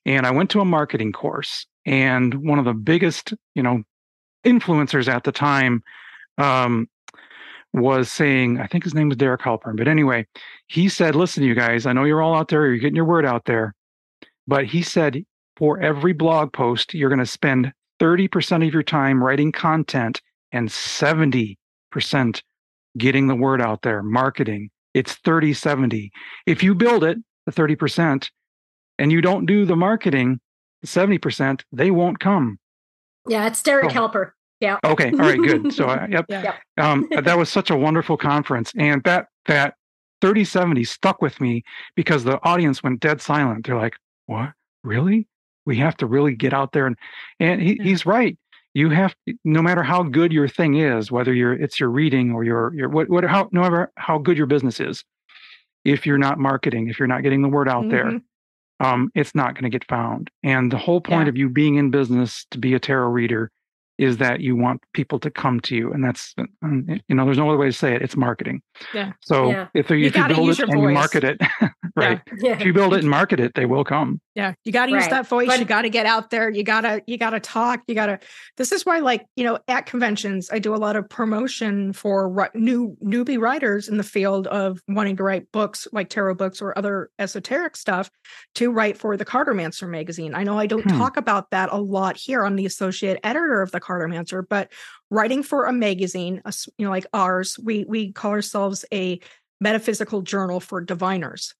[0.04, 1.66] and I went to a marketing course.
[1.86, 3.82] And one of the biggest, you know,
[4.44, 5.82] influencers at the time
[6.36, 6.90] um,
[7.72, 10.26] was saying, I think his name was Derek Halpern, but anyway,
[10.66, 12.66] he said, "Listen, you guys, I know you're all out there.
[12.66, 13.74] You're getting your word out there."
[14.46, 15.24] But he said
[15.60, 17.70] for every blog post, you're going to spend
[18.00, 21.56] 30% of your time writing content and 70%
[22.96, 24.70] getting the word out there, marketing.
[24.94, 26.10] It's 30 70.
[26.46, 28.28] If you build it, the 30%,
[28.98, 30.40] and you don't do the marketing,
[30.80, 32.58] the 70%, they won't come.
[33.28, 33.92] Yeah, it's Derek.
[33.92, 34.34] Helper.
[34.60, 34.78] Yeah.
[34.82, 35.10] Okay.
[35.12, 35.38] All right.
[35.38, 35.74] Good.
[35.74, 36.24] So, uh, yep.
[36.30, 36.56] Yeah.
[36.78, 39.74] Um, that was such a wonderful conference, and that that
[40.20, 41.62] 30 70 stuck with me
[41.96, 43.66] because the audience went dead silent.
[43.66, 43.96] They're like,
[44.26, 44.52] "What?
[44.82, 45.28] Really?
[45.66, 46.96] We have to really get out there and
[47.38, 47.82] and he, yeah.
[47.82, 48.36] he's right
[48.74, 52.44] you have no matter how good your thing is whether you're it's your reading or
[52.44, 55.04] your your what, what how no matter how good your business is
[55.84, 57.90] if you're not marketing if you're not getting the word out mm-hmm.
[57.90, 58.20] there
[58.80, 61.28] um, it's not going to get found and the whole point yeah.
[61.28, 63.50] of you being in business to be a tarot reader
[63.98, 67.36] is that you want people to come to you and that's um, you know there's
[67.36, 68.62] no other way to say it it's marketing
[68.94, 69.66] yeah so yeah.
[69.74, 70.82] if, you, if you build it and voice.
[70.82, 71.40] you market it
[71.96, 72.52] right yeah.
[72.52, 75.08] if you build it and market it they will come yeah you got to use
[75.08, 77.40] that voice but, you got to get out there you got to you got to
[77.40, 78.18] talk you got to
[78.56, 82.50] this is why like you know at conventions i do a lot of promotion for
[82.54, 86.76] new newbie writers in the field of wanting to write books like tarot books or
[86.78, 88.10] other esoteric stuff
[88.54, 90.98] to write for the cartomancer magazine i know i don't hmm.
[90.98, 94.70] talk about that a lot here i'm the associate editor of the cartomancer but
[95.10, 96.40] writing for a magazine
[96.78, 99.18] you know like ours we we call ourselves a
[99.60, 101.54] metaphysical journal for diviners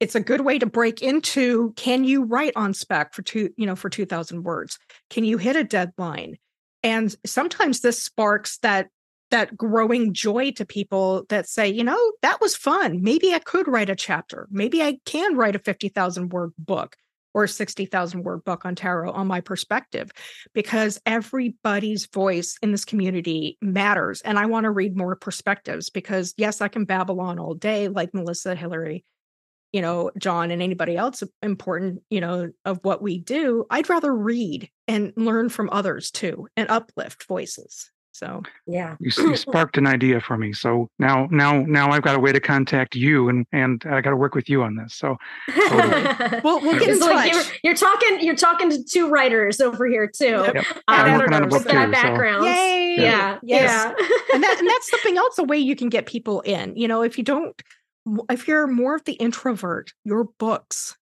[0.00, 3.66] it's a good way to break into can you write on spec for two you
[3.66, 4.78] know for 2000 words?
[5.10, 6.36] Can you hit a deadline?
[6.82, 8.88] And sometimes this sparks that
[9.30, 13.02] that growing joy to people that say you know that was fun.
[13.02, 14.48] Maybe i could write a chapter.
[14.50, 16.96] Maybe i can write a 50000 word book
[17.34, 20.10] or a 60,000 word book on tarot on my perspective
[20.54, 24.20] because everybody's voice in this community matters.
[24.22, 27.88] And I want to read more perspectives because, yes, I can babble on all day
[27.88, 29.04] like Melissa, Hillary,
[29.74, 33.66] you know, John, and anybody else important, you know, of what we do.
[33.70, 37.90] I'd rather read and learn from others too and uplift voices.
[38.12, 40.52] So yeah, you, you sparked an idea for me.
[40.52, 44.10] So now, now, now I've got a way to contact you, and and I got
[44.10, 44.94] to work with you on this.
[44.94, 45.16] So
[45.52, 46.40] totally.
[46.44, 47.12] we'll we'll get in touch.
[47.12, 50.26] Like you're, you're, talking you're talking to two writers over here too.
[50.26, 50.54] Yep.
[50.54, 50.64] Yep.
[50.86, 51.72] I'm working on a book too.
[51.72, 52.44] That background.
[52.44, 52.50] So.
[52.50, 52.94] Yay!
[53.00, 54.06] Yeah, yeah, yeah.
[54.32, 55.36] and that and that's something else.
[55.38, 56.76] A way you can get people in.
[56.76, 57.60] You know, if you don't,
[58.30, 60.96] if you're more of the introvert, your books,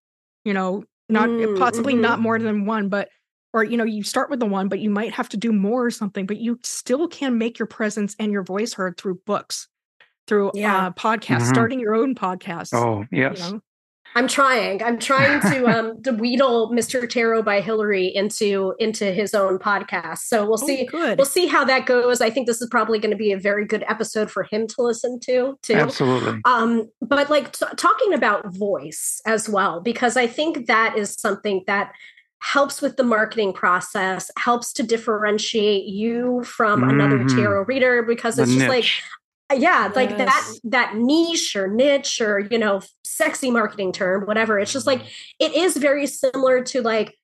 [0.44, 2.02] you know, not mm, possibly mm-hmm.
[2.02, 3.08] not more than one, but
[3.52, 5.84] or you know you start with the one but you might have to do more
[5.84, 9.68] or something but you still can make your presence and your voice heard through books
[10.26, 10.86] through yeah.
[10.86, 11.52] uh podcasts mm-hmm.
[11.52, 13.60] starting your own podcast oh yes you know?
[14.14, 19.34] I'm trying i'm trying to um to wheedle mr tarot by hillary into into his
[19.34, 21.18] own podcast so we'll oh, see good.
[21.18, 23.66] we'll see how that goes i think this is probably going to be a very
[23.66, 28.46] good episode for him to listen to too absolutely um but like t- talking about
[28.54, 31.92] voice as well because i think that is something that
[32.42, 36.90] helps with the marketing process, helps to differentiate you from mm-hmm.
[36.90, 38.68] another tarot reader because it's the just niche.
[38.68, 39.21] like
[39.52, 39.96] yeah, yes.
[39.96, 44.58] like that that niche or niche or you know, sexy marketing term, whatever.
[44.58, 45.02] It's just like
[45.38, 47.16] it is very similar to like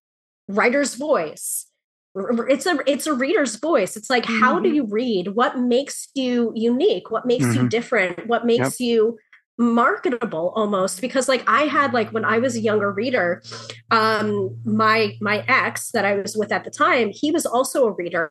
[0.48, 1.66] writer's voice.
[2.14, 3.96] It's a it's a reader's voice.
[3.96, 4.40] It's like mm-hmm.
[4.40, 4.76] how do mm-hmm.
[4.76, 5.28] you read?
[5.28, 7.10] What makes you unique?
[7.10, 7.62] What makes mm-hmm.
[7.62, 8.26] you different?
[8.26, 8.88] What makes yep.
[8.88, 9.18] you
[9.58, 13.42] marketable almost because like i had like when i was a younger reader
[13.90, 17.90] um my my ex that i was with at the time he was also a
[17.90, 18.30] reader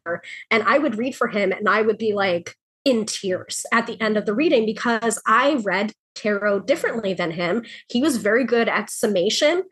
[0.50, 2.56] and i would read for him and i would be like
[2.88, 7.64] in tears at the end of the reading because i read tarot differently than him
[7.90, 9.64] he was very good at summation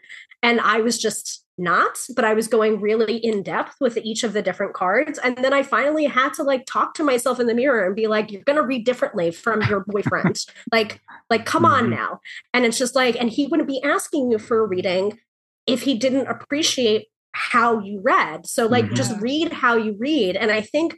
[0.44, 4.34] and i was just not, but I was going really in depth with each of
[4.34, 5.18] the different cards.
[5.20, 8.08] And then I finally had to like talk to myself in the mirror and be
[8.08, 10.38] like, you're going to read differently from your boyfriend.
[10.72, 11.00] like,
[11.30, 11.86] like, come mm-hmm.
[11.86, 12.20] on now.
[12.54, 15.18] And it's just like, and he wouldn't be asking you for a reading
[15.66, 18.46] if he didn't appreciate how you read.
[18.46, 18.96] So like, mm-hmm.
[18.96, 20.36] just read how you read.
[20.36, 20.98] And I think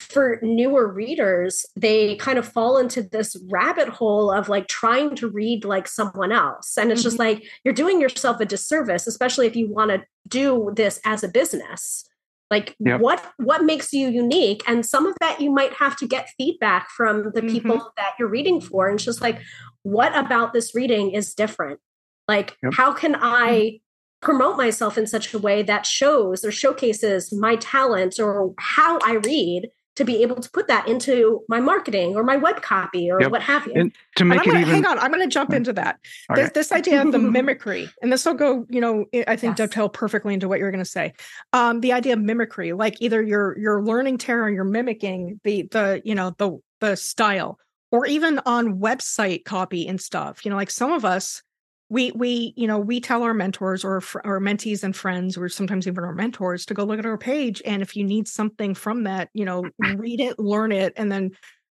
[0.00, 5.28] for newer readers, they kind of fall into this rabbit hole of like trying to
[5.28, 6.76] read like someone else.
[6.76, 7.06] And it's mm-hmm.
[7.06, 11.24] just like you're doing yourself a disservice, especially if you want to do this as
[11.24, 12.04] a business.
[12.50, 13.00] Like yep.
[13.00, 14.62] what what makes you unique?
[14.66, 17.48] And some of that you might have to get feedback from the mm-hmm.
[17.48, 18.88] people that you're reading for.
[18.88, 19.40] And it's just like,
[19.82, 21.80] what about this reading is different?
[22.26, 22.72] Like, yep.
[22.74, 23.80] how can I
[24.20, 29.14] promote myself in such a way that shows or showcases my talent or how I
[29.14, 33.20] read to be able to put that into my marketing or my web copy or
[33.20, 33.32] yep.
[33.32, 33.72] what have you.
[33.74, 35.98] And to make and it even, hang on, I'm going to jump into that.
[36.30, 36.42] Okay.
[36.42, 39.56] This, this, idea of the mimicry, and this will go, you know, I think yes.
[39.56, 41.14] dovetail perfectly into what you're going to say.
[41.52, 46.00] Um, the idea of mimicry, like either you're you're learning tarot, you're mimicking the the
[46.04, 47.58] you know the the style,
[47.90, 50.44] or even on website copy and stuff.
[50.44, 51.42] You know, like some of us
[51.90, 55.86] we we you know we tell our mentors or our mentees and friends or sometimes
[55.86, 59.04] even our mentors to go look at our page and if you need something from
[59.04, 59.64] that you know
[59.96, 61.30] read it learn it and then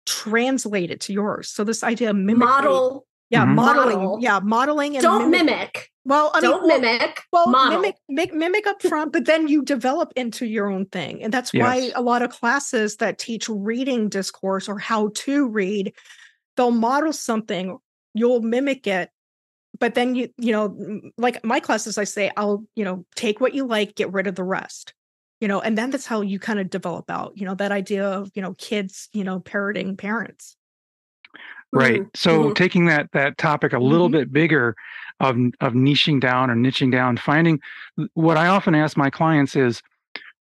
[0.06, 3.56] translate it to yours so this idea of mimicry, model yeah mm-hmm.
[3.56, 4.20] modeling Model.
[4.22, 5.92] yeah modeling and don't mimic, mimic.
[6.04, 7.80] well I don't mean, mimic well, model.
[7.80, 11.54] mimic mimic mimic up front but then you develop into your own thing and that's
[11.54, 11.64] yes.
[11.64, 15.94] why a lot of classes that teach reading discourse or how to read
[16.58, 17.78] they'll model something
[18.14, 19.10] you'll mimic it
[19.82, 23.54] but then you you know like my classes i say i'll you know take what
[23.54, 24.94] you like get rid of the rest
[25.42, 28.08] you know and then that's how you kind of develop out you know that idea
[28.08, 30.56] of you know kids you know parroting parents
[31.74, 32.10] right mm-hmm.
[32.16, 32.54] so mm-hmm.
[32.54, 34.20] taking that that topic a little mm-hmm.
[34.20, 34.76] bit bigger
[35.20, 37.60] of of niching down or niching down finding
[38.14, 39.82] what i often ask my clients is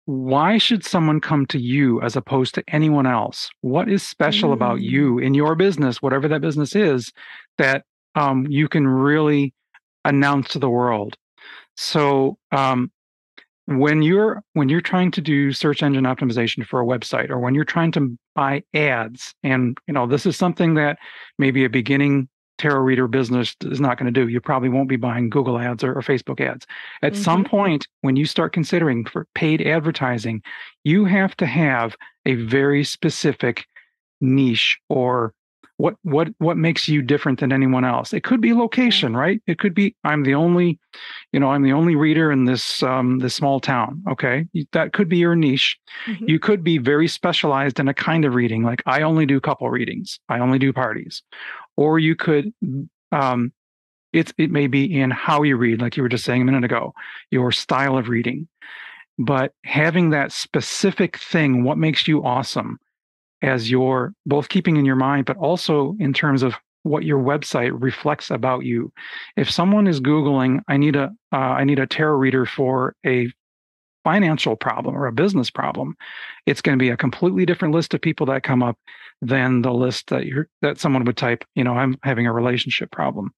[0.07, 4.79] why should someone come to you as opposed to anyone else what is special about
[4.79, 4.83] mm.
[4.83, 7.13] you in your business whatever that business is
[7.59, 9.55] that um, you can really
[10.05, 11.17] announce to the world.
[11.77, 12.91] So um,
[13.67, 17.55] when you're when you're trying to do search engine optimization for a website, or when
[17.55, 20.99] you're trying to buy ads, and you know this is something that
[21.39, 24.29] maybe a beginning tarot reader business is not going to do.
[24.29, 26.67] You probably won't be buying Google ads or, or Facebook ads.
[27.03, 27.23] At mm-hmm.
[27.23, 30.43] some point, when you start considering for paid advertising,
[30.85, 31.97] you have to have
[32.27, 33.65] a very specific
[34.21, 35.33] niche or
[35.81, 38.13] what what what makes you different than anyone else?
[38.13, 39.41] It could be location right?
[39.47, 40.79] It could be i'm the only
[41.33, 44.47] you know i'm the only reader in this um this small town okay?
[44.73, 45.79] That could be your niche.
[46.07, 46.29] Mm-hmm.
[46.29, 49.69] you could be very specialized in a kind of reading like i only do couple
[49.71, 51.23] readings i only do parties.
[51.77, 52.53] Or you could
[53.13, 53.53] um
[54.13, 56.65] It's it may be in how you read, like you were just saying a minute
[56.65, 56.93] ago,
[57.31, 58.49] your style of reading.
[59.19, 62.79] But having that specific thing, what makes you awesome,
[63.43, 67.73] as your both keeping in your mind, but also in terms of what your website
[67.75, 68.93] reflects about you.
[69.37, 73.31] If someone is Googling, I need a uh, I need a tarot reader for a
[74.05, 75.95] financial problem or a business problem,
[76.47, 78.79] it's going to be a completely different list of people that come up
[79.23, 81.45] than the list that you're that someone would type.
[81.55, 83.33] You know, I'm having a relationship problem.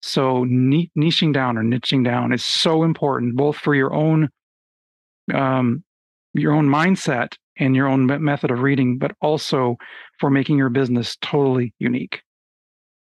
[0.00, 4.30] So niching down or niching down is so important, both for your own
[5.32, 5.84] um,
[6.34, 9.76] your own mindset and your own method of reading, but also
[10.18, 12.22] for making your business totally unique.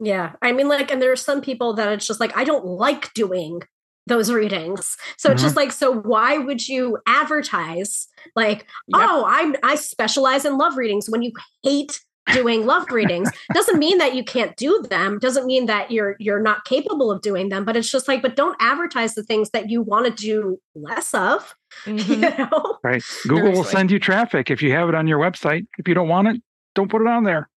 [0.00, 0.32] Yeah.
[0.42, 3.12] I mean, like, and there are some people that it's just like, I don't like
[3.14, 3.60] doing
[4.06, 4.96] those readings.
[5.18, 5.34] So mm-hmm.
[5.34, 9.00] it's just like, so why would you advertise like, yep.
[9.02, 11.32] oh, I'm I specialize in love readings when you
[11.62, 12.00] hate
[12.32, 16.40] doing love readings doesn't mean that you can't do them doesn't mean that you're you're
[16.40, 19.70] not capable of doing them but it's just like but don't advertise the things that
[19.70, 21.54] you want to do less of
[21.84, 22.12] mm-hmm.
[22.12, 22.78] you know?
[22.82, 25.94] right google will send you traffic if you have it on your website if you
[25.94, 26.42] don't want it
[26.74, 27.48] don't put it on there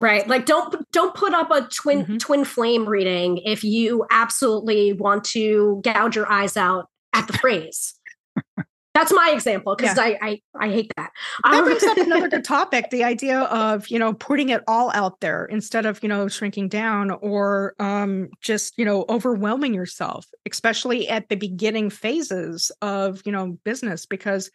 [0.00, 2.16] right like don't don't put up a twin mm-hmm.
[2.18, 7.94] twin flame reading if you absolutely want to gouge your eyes out at the phrase
[8.94, 10.02] that's my example because yeah.
[10.02, 11.12] I, I, I hate that.
[11.44, 14.90] That um, brings up another good topic: the idea of you know putting it all
[14.94, 20.26] out there instead of you know shrinking down or um, just you know overwhelming yourself,
[20.50, 24.04] especially at the beginning phases of you know business.
[24.04, 24.50] Because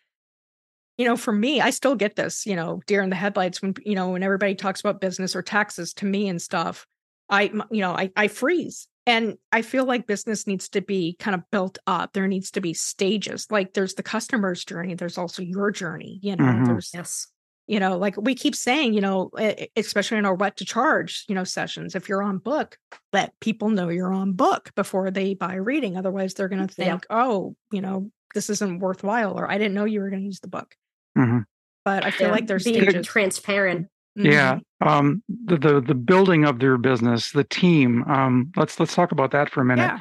[0.98, 3.74] you know, for me, I still get this you know deer in the headlights when
[3.86, 6.86] you know when everybody talks about business or taxes to me and stuff.
[7.30, 11.34] I you know I I freeze and I feel like business needs to be kind
[11.34, 12.12] of built up.
[12.12, 13.48] There needs to be stages.
[13.50, 16.20] Like there's the customer's journey, there's also your journey.
[16.22, 16.66] You know, mm-hmm.
[16.66, 17.28] there's yes.
[17.70, 19.30] You know, like we keep saying, you know,
[19.76, 21.96] especially in our what to charge, you know, sessions.
[21.96, 22.78] If you're on book,
[23.12, 25.98] let people know you're on book before they buy reading.
[25.98, 27.18] Otherwise, they're going to think, yeah.
[27.18, 30.40] oh, you know, this isn't worthwhile, or I didn't know you were going to use
[30.40, 30.76] the book.
[31.18, 31.40] Mm-hmm.
[31.84, 32.34] But I feel yeah.
[32.34, 33.88] like there's being transparent.
[34.18, 34.32] Mm-hmm.
[34.32, 38.04] Yeah, um, the, the the building of their business, the team.
[38.10, 39.84] Um, let's let's talk about that for a minute.
[39.84, 40.00] Yeah.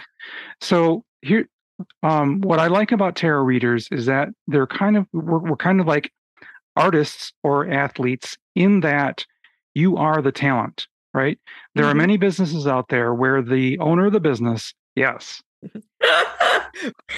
[0.60, 1.48] So here,
[2.02, 5.80] um, what I like about tarot readers is that they're kind of we're, we're kind
[5.80, 6.10] of like
[6.76, 9.26] artists or athletes in that
[9.74, 11.38] you are the talent, right?
[11.74, 11.90] There mm-hmm.
[11.90, 15.42] are many businesses out there where the owner of the business, yes.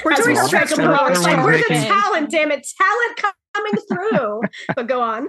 [0.04, 2.66] we're doing stretch like, we're the talent, damn it.
[2.76, 4.40] Talent coming through.
[4.76, 5.28] but go on.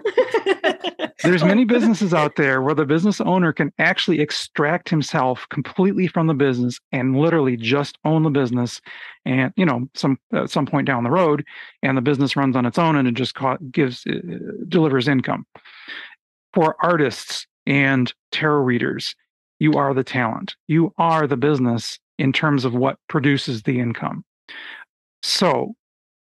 [1.24, 6.28] There's many businesses out there where the business owner can actually extract himself completely from
[6.28, 8.82] the business and literally just own the business
[9.26, 11.46] and you know some at some point down the road
[11.84, 13.36] and the business runs on its own and it just
[13.72, 14.14] gives uh,
[14.68, 15.46] delivers income.
[16.54, 19.16] For artists and tarot readers,
[19.60, 20.56] you are the talent.
[20.68, 24.24] You are the business in terms of what produces the income.
[25.24, 25.74] So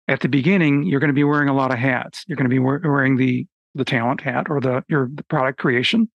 [0.08, 2.24] at the beginning, you're going to be wearing a lot of hats.
[2.26, 6.08] You're going to be wearing the the talent hat or the your the product creation,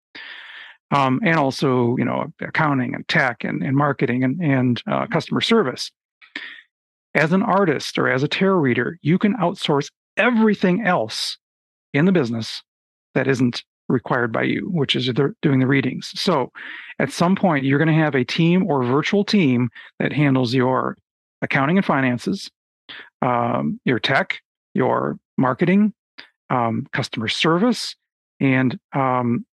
[0.91, 5.41] um, and also you know accounting and tech and, and marketing and and uh, customer
[5.41, 5.91] service.
[7.15, 11.39] As an artist or as a tarot reader, you can outsource everything else
[11.95, 12.63] in the business
[13.15, 16.13] that isn't required by you, which is they're doing the readings.
[16.15, 16.53] So,
[16.99, 20.97] at some point, you're going to have a team or virtual team that handles your
[21.43, 22.51] accounting and finances,
[23.23, 24.41] um, your tech,
[24.75, 25.93] your marketing,
[26.51, 27.95] um, customer service,
[28.41, 29.45] and um,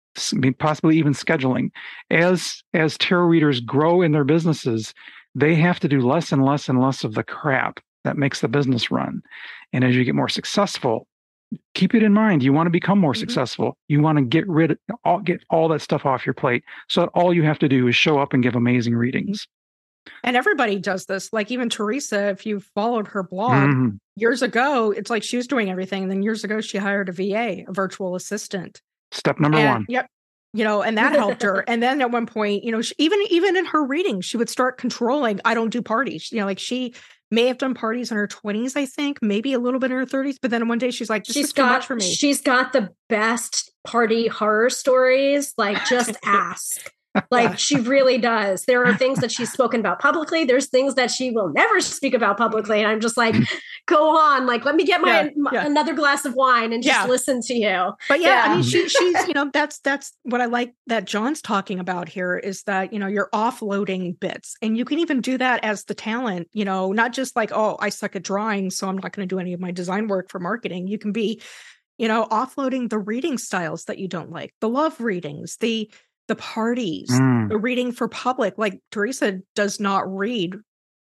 [0.60, 1.70] possibly even scheduling.
[2.10, 4.94] As as tarot readers grow in their businesses,
[5.34, 8.48] they have to do less and less and less of the crap that makes the
[8.48, 9.22] business run.
[9.74, 11.08] And as you get more successful,
[11.74, 12.44] keep it in mind.
[12.44, 13.20] You want to become more mm-hmm.
[13.20, 13.78] successful.
[13.88, 17.02] You want to get rid of all get all that stuff off your plate, so
[17.02, 19.48] that all you have to do is show up and give amazing readings.
[20.24, 21.32] And everybody does this.
[21.34, 23.90] Like even Theresa, if you followed her blog mm-hmm.
[24.16, 26.04] years ago, it's like she was doing everything.
[26.04, 28.82] And then years ago, she hired a VA, a virtual assistant.
[29.12, 29.86] Step number and, one.
[29.90, 30.08] Yep.
[30.54, 31.66] You know, and that helped her.
[31.68, 34.50] And then at one point, you know, she, even even in her reading, she would
[34.50, 35.42] start controlling.
[35.44, 36.32] I don't do parties.
[36.32, 36.94] You know, like she
[37.32, 40.06] may have done parties in her 20s, I think, maybe a little bit in her
[40.06, 40.38] 30s.
[40.42, 42.06] But then one day she's like, this she's is got, too much for me.
[42.06, 45.54] She's got the best party horror stories.
[45.58, 46.92] Like, just ask
[47.32, 48.66] like she really does.
[48.66, 50.46] There are things that she's spoken about publicly.
[50.46, 52.80] There's things that she will never speak about publicly.
[52.80, 53.58] And I'm just like, mm-hmm.
[53.86, 54.46] go on.
[54.46, 55.66] Like, let me get my, yeah, yeah.
[55.66, 57.06] another glass of wine and just yeah.
[57.06, 57.92] listen to you.
[58.08, 61.42] But yeah, I mean, she, she's, you know, that's, that's what I like that John's
[61.42, 65.38] talking about here is that, you know, you're offloading bits and you can even do
[65.38, 68.70] that as the talent, you know, not just like, oh, I suck at drawing.
[68.70, 70.88] So I'm not going to do any of my design work for marketing.
[70.88, 71.42] You can be,
[71.98, 75.90] you know, offloading the reading styles that you don't like, the love readings, the,
[76.28, 77.50] the parties, mm.
[77.50, 78.58] the reading for public.
[78.58, 80.56] Like Theresa does not read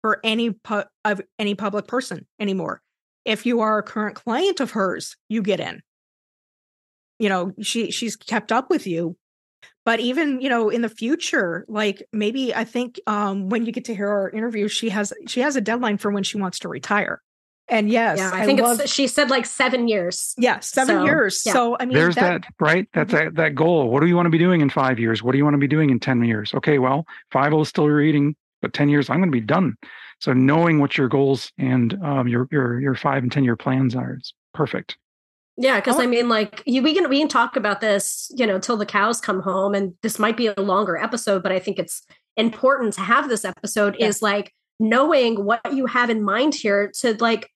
[0.03, 2.83] for any pu- of any public person anymore.
[3.25, 5.81] If you are a current client of hers, you get in.
[7.18, 9.16] You know, she she's kept up with you.
[9.85, 13.85] But even, you know, in the future, like maybe I think um when you get
[13.87, 16.68] to hear our interview, she has she has a deadline for when she wants to
[16.68, 17.23] retire.
[17.68, 20.34] And yes, yeah, I, I think love, it's she said like seven years.
[20.36, 21.42] Yeah, seven so, years.
[21.46, 21.52] Yeah.
[21.52, 22.88] So I mean, there's that, that right.
[22.92, 23.24] That's mm-hmm.
[23.26, 23.88] that that goal.
[23.88, 25.22] What do you want to be doing in five years?
[25.22, 26.52] What do you want to be doing in ten years?
[26.54, 29.76] Okay, well, five will still reading, but ten years I'm going to be done.
[30.20, 33.94] So knowing what your goals and um, your your your five and ten year plans
[33.94, 34.96] are is perfect.
[35.56, 38.46] Yeah, because I, I mean, like you, we can we can talk about this, you
[38.46, 41.58] know, till the cows come home, and this might be a longer episode, but I
[41.58, 42.02] think it's
[42.36, 43.96] important to have this episode.
[43.98, 44.06] Yeah.
[44.06, 47.51] Is like knowing what you have in mind here to like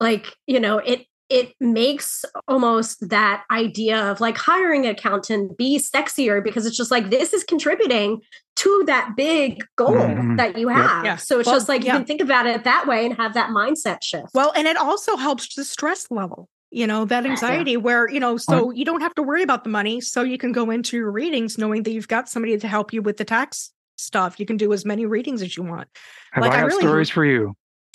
[0.00, 5.78] like you know it it makes almost that idea of like hiring an accountant be
[5.78, 8.20] sexier because it's just like this is contributing
[8.56, 10.36] to that big goal mm-hmm.
[10.36, 11.06] that you have.
[11.06, 11.16] Yeah.
[11.16, 11.94] So it's well, just like yeah.
[11.94, 14.28] you can think about it that way and have that mindset shift.
[14.34, 17.76] Well, and it also helps the stress level, you know, that anxiety yeah.
[17.78, 20.02] where, you know, so you don't have to worry about the money.
[20.02, 23.00] So you can go into your readings knowing that you've got somebody to help you
[23.00, 23.72] with the tax
[24.02, 24.38] stuff.
[24.38, 25.88] You can do as many readings as you want.
[26.32, 27.54] Have like, I, I really, stories for you?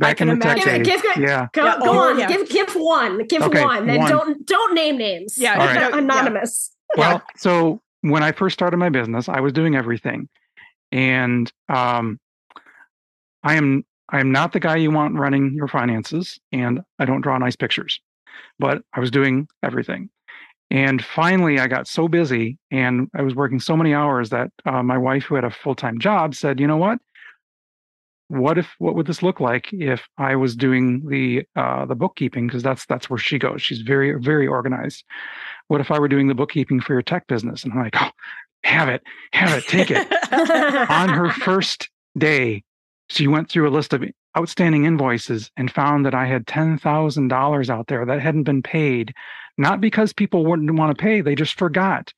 [0.00, 0.84] Back in the tech days.
[0.86, 1.46] Give, give, yeah.
[1.52, 1.78] Go, yeah.
[1.78, 2.18] go oh, on.
[2.18, 2.26] Yeah.
[2.26, 3.24] Give give one.
[3.26, 3.88] Give okay, one.
[3.88, 4.10] And one.
[4.10, 5.38] don't don't name names.
[5.38, 5.56] Yeah.
[5.56, 5.94] Right.
[5.94, 6.70] Anonymous.
[6.94, 10.28] Well, so when I first started my business, I was doing everything.
[10.90, 12.20] And um
[13.42, 17.22] I am I am not the guy you want running your finances, and I don't
[17.22, 17.98] draw nice pictures.
[18.58, 20.10] But I was doing everything.
[20.72, 24.82] And finally, I got so busy and I was working so many hours that uh,
[24.82, 26.98] my wife, who had a full time job, said, You know what?
[28.32, 32.46] what if what would this look like if I was doing the uh, the bookkeeping
[32.46, 33.60] because that's that's where she goes.
[33.60, 35.04] She's very very organized.
[35.68, 37.62] What if I were doing the bookkeeping for your tech business?
[37.62, 38.10] And I'm like, oh,
[38.64, 39.02] have it,
[39.34, 40.10] have it, take it.
[40.90, 42.64] On her first day,
[43.10, 44.02] she went through a list of
[44.36, 48.62] outstanding invoices and found that I had ten thousand dollars out there that hadn't been
[48.62, 49.12] paid,
[49.58, 52.12] not because people wouldn't want to pay, they just forgot.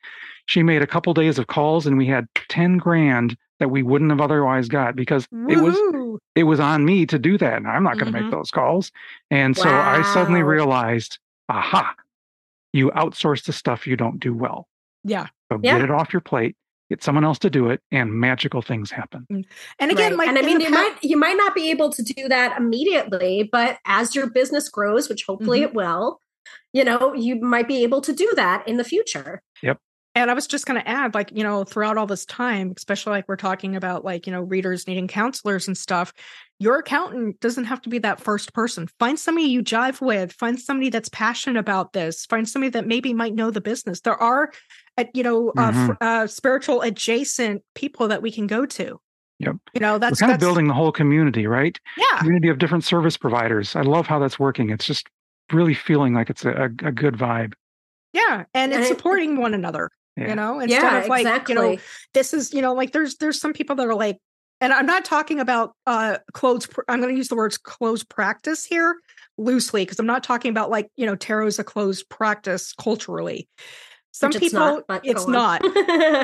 [0.47, 4.11] She made a couple days of calls and we had ten grand that we wouldn't
[4.11, 5.53] have otherwise got because Woo-hoo.
[5.53, 8.29] it was it was on me to do that and i'm not going to mm-hmm.
[8.29, 8.91] make those calls
[9.31, 9.63] and wow.
[9.63, 11.19] so i suddenly realized
[11.49, 11.95] aha
[12.73, 14.67] you outsource the stuff you don't do well
[15.05, 15.79] yeah so yeah.
[15.79, 16.57] get it off your plate
[16.91, 19.45] get someone else to do it and magical things happen mm.
[19.79, 20.19] and again right.
[20.19, 23.49] like and i mean you might you might not be able to do that immediately
[23.51, 25.69] but as your business grows which hopefully mm-hmm.
[25.69, 26.21] it will
[26.73, 29.79] you know you might be able to do that in the future yep
[30.17, 33.11] and I was just going to add, like, you know, throughout all this time, especially
[33.11, 36.13] like we're talking about, like, you know, readers needing counselors and stuff,
[36.61, 38.89] your accountant doesn't have to be that first person.
[39.01, 43.13] Find somebody you jive with, find somebody that's passionate about this, find somebody that maybe
[43.13, 44.03] might know the business.
[44.03, 44.53] There are,
[44.97, 45.91] uh, you know, uh, mm-hmm.
[45.91, 49.01] uh, uh, spiritual adjacent people that we can go to.
[49.41, 49.57] Yep.
[49.75, 51.77] You know, that's We're kind that's, of building the whole community, right?
[51.97, 52.19] Yeah.
[52.19, 53.75] Community of different service providers.
[53.75, 54.71] I love how that's working.
[54.71, 55.09] It's just
[55.53, 57.55] really feeling like it's a, a, a good vibe.
[58.13, 58.45] Yeah.
[58.55, 60.29] And it's supporting one another yeah.
[60.29, 61.55] you know instead yeah, of like exactly.
[61.55, 61.79] you know
[62.13, 64.19] this is you know like there's there's some people that are like
[64.61, 68.65] and i'm not talking about uh clothes i'm going to use the words closed practice
[68.65, 68.97] here
[69.39, 73.49] loosely because i'm not talking about like you know tarot is a closed practice culturally
[74.13, 75.63] some Which people it's not, it's not.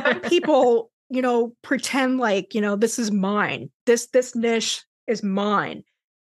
[0.06, 5.22] some people you know pretend like you know this is mine this this niche is
[5.22, 5.82] mine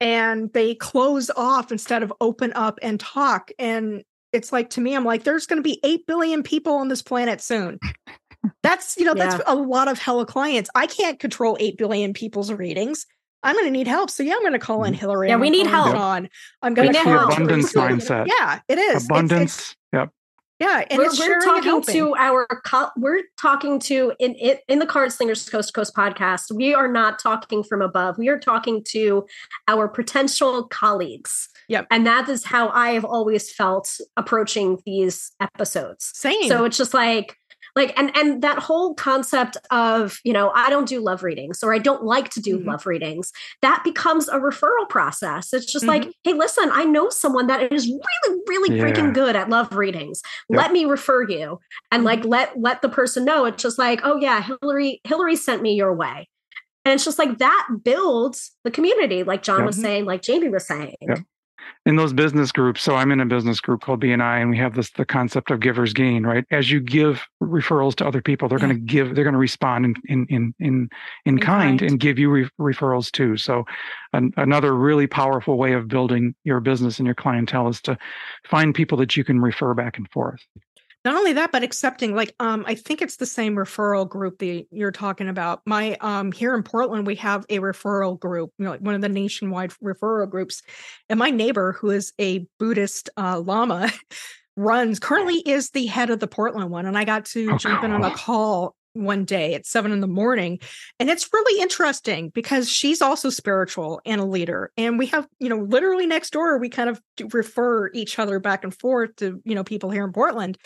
[0.00, 4.94] and they close off instead of open up and talk and it's like to me,
[4.94, 7.78] I'm like, there's going to be 8 billion people on this planet soon.
[8.62, 9.30] That's, you know, yeah.
[9.30, 10.70] that's a lot of hella clients.
[10.74, 13.06] I can't control 8 billion people's readings.
[13.42, 14.10] I'm going to need help.
[14.10, 15.00] So yeah, I'm going to call in mm-hmm.
[15.00, 15.28] Hillary.
[15.28, 15.94] Yeah, we need help.
[15.94, 16.28] On.
[16.62, 17.32] I'm going to help.
[17.32, 18.26] abundance mindset.
[18.26, 19.04] Yeah, it is.
[19.06, 19.58] Abundance.
[19.58, 20.10] It's, it's, yep.
[20.58, 24.86] Yeah, and we're, we're talking to our co- we're talking to in, in in the
[24.86, 26.50] Card Slingers Coast to Coast podcast.
[26.50, 28.18] We are not talking from above.
[28.18, 29.24] We are talking to
[29.68, 31.48] our potential colleagues.
[31.68, 31.86] Yep.
[31.92, 36.10] And that is how I have always felt approaching these episodes.
[36.14, 36.48] Same.
[36.48, 37.37] So it's just like
[37.78, 41.72] like and and that whole concept of you know i don't do love readings or
[41.72, 42.68] i don't like to do mm-hmm.
[42.68, 46.04] love readings that becomes a referral process it's just mm-hmm.
[46.04, 48.84] like hey listen i know someone that is really really yeah.
[48.84, 50.20] freaking good at love readings
[50.50, 50.58] yep.
[50.58, 51.58] let me refer you
[51.90, 52.30] and like mm-hmm.
[52.30, 55.94] let let the person know it's just like oh yeah hillary hillary sent me your
[55.94, 56.28] way
[56.84, 59.66] and it's just like that builds the community like john yep.
[59.66, 61.20] was saying like Jaymi was saying yep
[61.86, 62.82] in those business groups.
[62.82, 65.60] So i'm in a business group called bni and we have this the concept of
[65.60, 66.44] givers gain right?
[66.50, 68.66] As you give referrals to other people they're yeah.
[68.66, 70.88] going to give they're going to respond in in in in,
[71.24, 73.36] in kind, kind, and give you re- referrals too.
[73.36, 73.64] So
[74.12, 77.98] an, another really powerful way of building your business and your clientele is to
[78.44, 80.44] find people that you can refer back and forth
[81.04, 84.66] not only that but accepting like um i think it's the same referral group that
[84.70, 85.62] you're talking about.
[85.66, 89.00] My um here in portland we have a referral group you know like one of
[89.00, 90.62] the nationwide referral groups.
[91.08, 93.90] And my neighbor who is a buddhist uh, lama
[94.56, 96.86] runs currently is the head of the portland one.
[96.86, 100.00] And i got to oh, jump in on a call one day at seven in
[100.00, 100.58] the morning.
[100.98, 104.72] And it's really interesting because she's also spiritual and a leader.
[104.76, 107.00] And we have, you know, literally next door, we kind of
[107.32, 110.58] refer each other back and forth to, you know, people here in Portland.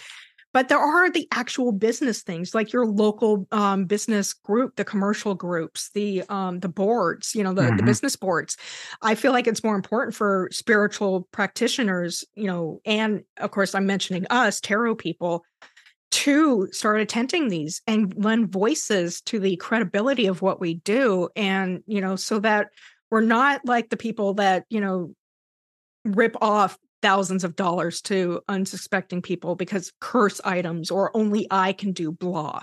[0.53, 5.35] But there are the actual business things like your local um, business group, the commercial
[5.35, 7.77] groups, the um, the boards, you know, the, mm-hmm.
[7.79, 8.59] the business boards.
[9.01, 13.87] I feel like it's more important for spiritual practitioners, you know, and of course, I'm
[13.87, 15.45] mentioning us, tarot people,
[16.13, 21.29] to start attending these and lend voices to the credibility of what we do.
[21.35, 22.69] And you know so that
[23.11, 25.15] we're not like the people that you know
[26.05, 31.93] rip off thousands of dollars to unsuspecting people because curse items or only i can
[31.93, 32.61] do blah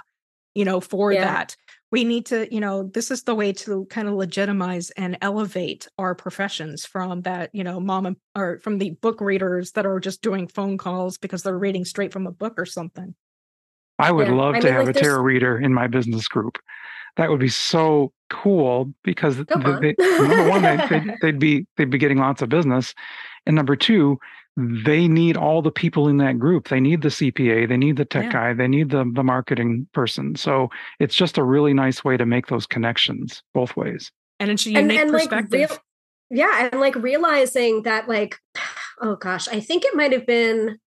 [0.56, 1.24] you know for yeah.
[1.24, 1.56] that.
[1.92, 5.88] We need to you know this is the way to kind of legitimize and elevate
[5.98, 10.00] our professions from that you know mom and, or from the book readers that are
[10.00, 13.16] just doing phone calls because they're reading straight from a book or something
[14.00, 14.34] I would yeah.
[14.34, 16.58] love I to mean, have like a tarot reader in my business group.
[17.18, 21.90] That would be so cool because they, they, number one, they, would they'd be they'd
[21.90, 22.96] be getting lots of business,
[23.46, 24.18] and number two,
[24.56, 26.70] they need all the people in that group.
[26.70, 28.32] They need the CPA, they need the tech yeah.
[28.32, 30.36] guy, they need the the marketing person.
[30.36, 30.70] So
[31.00, 34.12] it's just a really nice way to make those connections both ways.
[34.40, 35.60] And it's a unique and, and perspective.
[35.60, 35.78] Like real,
[36.30, 38.40] yeah, and like realizing that, like,
[39.02, 40.80] oh gosh, I think it might have been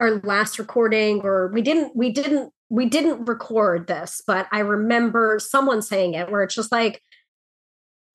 [0.00, 5.38] our last recording or we didn't we didn't we didn't record this but i remember
[5.38, 7.02] someone saying it where it's just like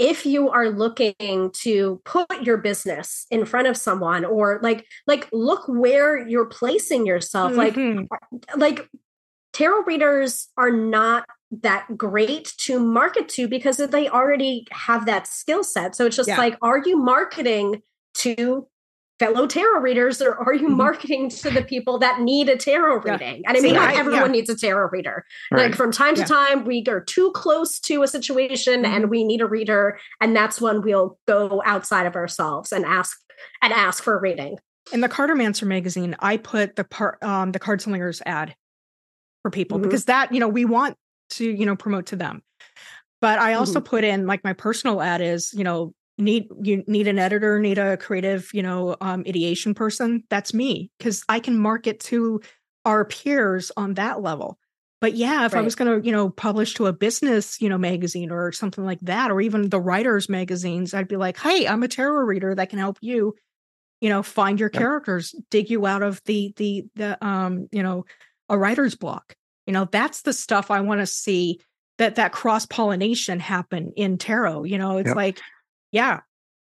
[0.02, 5.30] if you are looking to put your business in front of someone or like like
[5.32, 8.06] look where you're placing yourself mm-hmm.
[8.58, 8.90] like like
[9.54, 15.64] tarot readers are not that great to market to because they already have that skill
[15.64, 16.38] set so it's just yeah.
[16.38, 17.82] like are you marketing
[18.14, 18.68] to
[19.22, 20.78] fellow tarot readers or are you mm-hmm.
[20.78, 23.44] marketing to the people that need a tarot reading?
[23.46, 24.32] And I mean, not everyone yeah.
[24.32, 25.24] needs a tarot reader.
[25.52, 25.68] Right.
[25.68, 26.26] Like from time to yeah.
[26.26, 28.92] time, we are too close to a situation mm-hmm.
[28.92, 30.00] and we need a reader.
[30.20, 33.16] And that's when we'll go outside of ourselves and ask
[33.62, 34.58] and ask for a reading.
[34.92, 38.56] In the Cartomancer magazine, I put the part um the card slingers ad
[39.44, 39.88] for people mm-hmm.
[39.88, 40.98] because that, you know, we want
[41.32, 42.42] to, you know, promote to them.
[43.22, 43.88] But I also mm-hmm.
[43.88, 47.78] put in like my personal ad is, you know, need you need an editor need
[47.78, 52.42] a creative you know um, ideation person that's me because i can market to
[52.86, 54.58] our peers on that level
[55.00, 55.62] but yeah if right.
[55.62, 58.86] i was going to you know publish to a business you know magazine or something
[58.86, 62.54] like that or even the writers magazines i'd be like hey i'm a tarot reader
[62.54, 63.36] that can help you
[64.02, 68.04] you know find your characters dig you out of the the the um you know
[68.50, 69.36] a writer's block
[69.66, 71.60] you know that's the stuff i want to see
[71.98, 75.16] that that cross pollination happen in tarot you know it's yep.
[75.16, 75.42] like
[75.92, 76.22] yeah.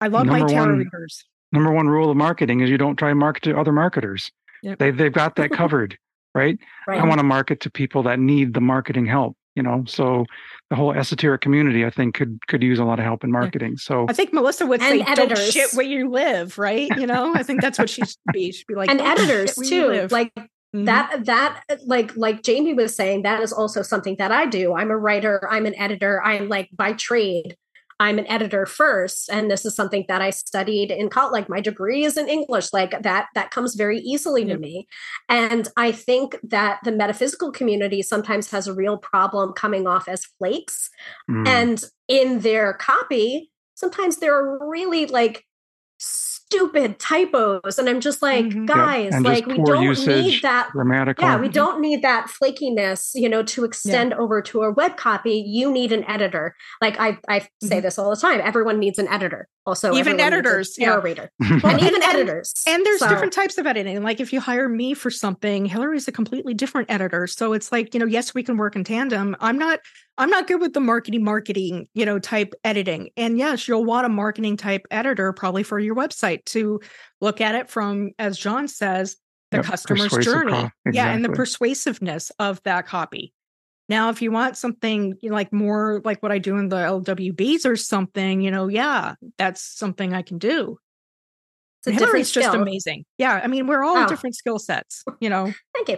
[0.02, 1.24] I love number my tarot one, readers.
[1.52, 4.32] Number one rule of marketing is you don't try and market to other marketers.
[4.64, 4.80] Yep.
[4.80, 5.98] They they've got that covered,
[6.34, 6.58] right?
[6.88, 7.02] right?
[7.02, 9.84] I want to market to people that need the marketing help, you know.
[9.88, 10.26] So
[10.70, 13.78] the whole esoteric community, I think, could could use a lot of help in marketing.
[13.78, 15.40] So I think Melissa would and say, editors.
[15.40, 16.90] "Don't shit where you live," right?
[16.98, 18.52] You know, I think that's what she should be.
[18.52, 20.32] She'd be like, and editors too, like
[20.76, 20.86] Mm-hmm.
[20.86, 24.90] that that like like Jaymi was saying that is also something that i do i'm
[24.90, 27.56] a writer i'm an editor i'm like by trade
[28.00, 31.34] I'm an editor first, and this is something that I studied in college.
[31.34, 34.88] Like my degree is in English, like that that comes very easily to me.
[35.30, 40.26] And I think that the metaphysical community sometimes has a real problem coming off as
[40.38, 40.90] flakes,
[41.30, 41.48] mm.
[41.48, 45.46] and in their copy, sometimes they're really like
[46.54, 48.66] stupid typos and i'm just like mm-hmm.
[48.66, 49.20] guys yeah.
[49.20, 53.42] like we don't usage, need that grammatical yeah we don't need that flakiness you know
[53.44, 54.18] to extend yeah.
[54.18, 57.82] over to a web copy you need an editor like i i say mm-hmm.
[57.82, 61.96] this all the time everyone needs an editor also even editors yeah reader and even
[61.96, 63.10] and, editors and there's so.
[63.10, 66.90] different types of editing like if you hire me for something hillary's a completely different
[66.92, 69.80] editor so it's like you know yes we can work in tandem i'm not
[70.18, 74.06] i'm not good with the marketing marketing you know type editing and yes you'll want
[74.06, 76.80] a marketing type editor probably for your website to
[77.22, 79.18] look at it from as john says
[79.52, 80.92] the yep, customer's journey exactly.
[80.94, 83.34] yeah and the persuasiveness of that copy
[83.90, 86.78] now, if you want something you know, like more like what I do in the
[86.78, 90.78] LWBs or something, you know, yeah, that's something I can do.
[91.86, 93.04] It's a Hillary's just amazing.
[93.18, 94.08] Yeah, I mean, we're all oh.
[94.08, 95.54] different skill sets, you know.
[95.76, 95.98] Thank you.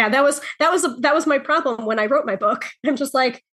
[0.00, 2.64] Yeah, that was that was a, that was my problem when I wrote my book.
[2.86, 3.44] I'm just like,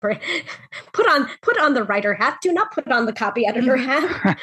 [0.94, 2.38] put on put on the writer hat.
[2.40, 4.38] Do not put on the copy editor hat.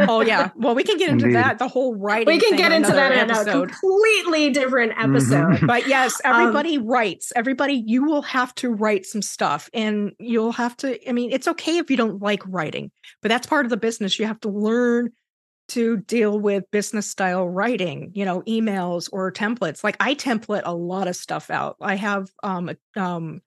[0.08, 0.50] oh yeah.
[0.56, 1.36] Well, we can get into Indeed.
[1.36, 1.58] that.
[1.60, 2.26] The whole writing.
[2.26, 5.14] We can get into that in a completely different mm-hmm.
[5.14, 5.58] episode.
[5.58, 5.66] Mm-hmm.
[5.66, 7.32] But yes, um, everybody um, writes.
[7.36, 11.08] Everybody, you will have to write some stuff, and you'll have to.
[11.08, 12.90] I mean, it's okay if you don't like writing,
[13.22, 14.18] but that's part of the business.
[14.18, 15.12] You have to learn
[15.68, 19.82] to deal with business style writing, you know, emails or templates.
[19.82, 21.76] Like I template a lot of stuff out.
[21.80, 23.40] I have um um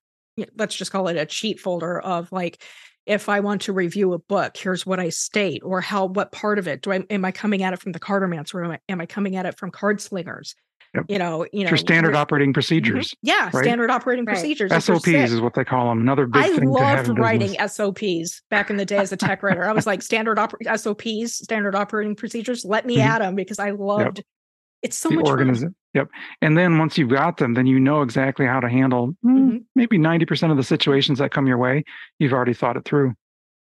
[0.55, 2.63] let's just call it a cheat folder of like
[3.05, 6.59] if I want to review a book, here's what I state, or how what part
[6.59, 8.79] of it do I am I coming at it from the Cartomancer, or am I,
[8.89, 10.55] am I coming at it from card slingers?
[10.97, 11.05] Yep.
[11.09, 12.55] You know, you know, your standard operating mm-hmm.
[12.55, 13.09] procedures.
[13.09, 13.27] Mm-hmm.
[13.27, 13.63] Yeah, right?
[13.63, 14.33] standard operating right.
[14.33, 14.71] procedures.
[14.83, 16.01] SOPs is what they call them.
[16.01, 16.67] Another big I thing.
[16.67, 19.63] I loved writing SOPs back in the day as a tech writer.
[19.63, 22.65] I was like standard op- SOPs, standard operating procedures.
[22.65, 23.07] Let me mm-hmm.
[23.07, 24.17] at them because I loved.
[24.17, 24.25] Yep.
[24.83, 26.09] It's so the much organiz- Yep.
[26.41, 29.57] And then once you've got them, then you know exactly how to handle hmm, mm-hmm.
[29.75, 31.83] maybe 90% of the situations that come your way.
[32.19, 33.13] You've already thought it through.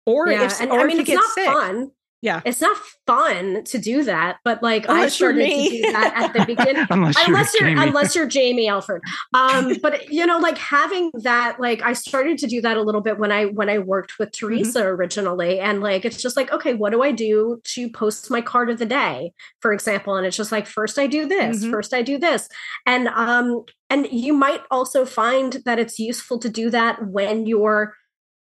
[0.06, 1.46] Or yeah, if, and, or I mean, it's not sick.
[1.46, 1.92] fun
[2.22, 6.14] yeah it's not fun to do that but like unless i started to do that
[6.16, 9.02] at the beginning unless, unless you're, you're unless you're Jaymi Elford
[9.34, 13.02] um but you know like having that like i started to do that a little
[13.02, 14.48] bit when i when i worked with mm-hmm.
[14.48, 14.90] Theresa mm-hmm.
[14.90, 18.70] originally and like it's just like okay what do i do to post my card
[18.70, 21.72] of the day for example and it's just like first i do this mm-hmm.
[21.72, 22.50] first i do this
[22.86, 27.94] and um and you might also find that it's useful to do that when you're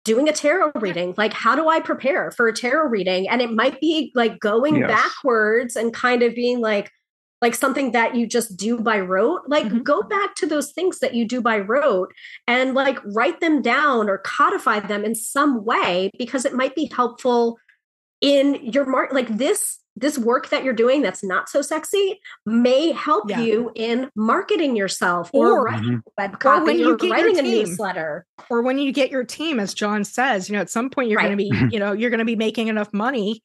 [0.10, 3.52] doing a tarot reading like how do i prepare for a tarot reading and it
[3.52, 4.90] might be like going yes.
[4.90, 6.92] backwards and kind of being like
[7.44, 9.84] like something that you just do by rote like mm-hmm.
[9.84, 12.12] go back to those things that you do by rote
[12.48, 16.90] and like write them down or codify them in some way because it might be
[16.92, 17.60] helpful
[18.20, 22.92] in your mark like this this work that you're doing that's not so sexy may
[22.92, 23.42] help yeah.
[23.42, 26.10] you in marketing yourself or, or writing mm-hmm.
[26.18, 28.26] web copy or, when you or writing a newsletter.
[28.50, 31.18] Or when you get your team, as John says, you know, at some point you're
[31.18, 31.36] right.
[31.36, 33.42] going to be, you know, you're going to be making enough money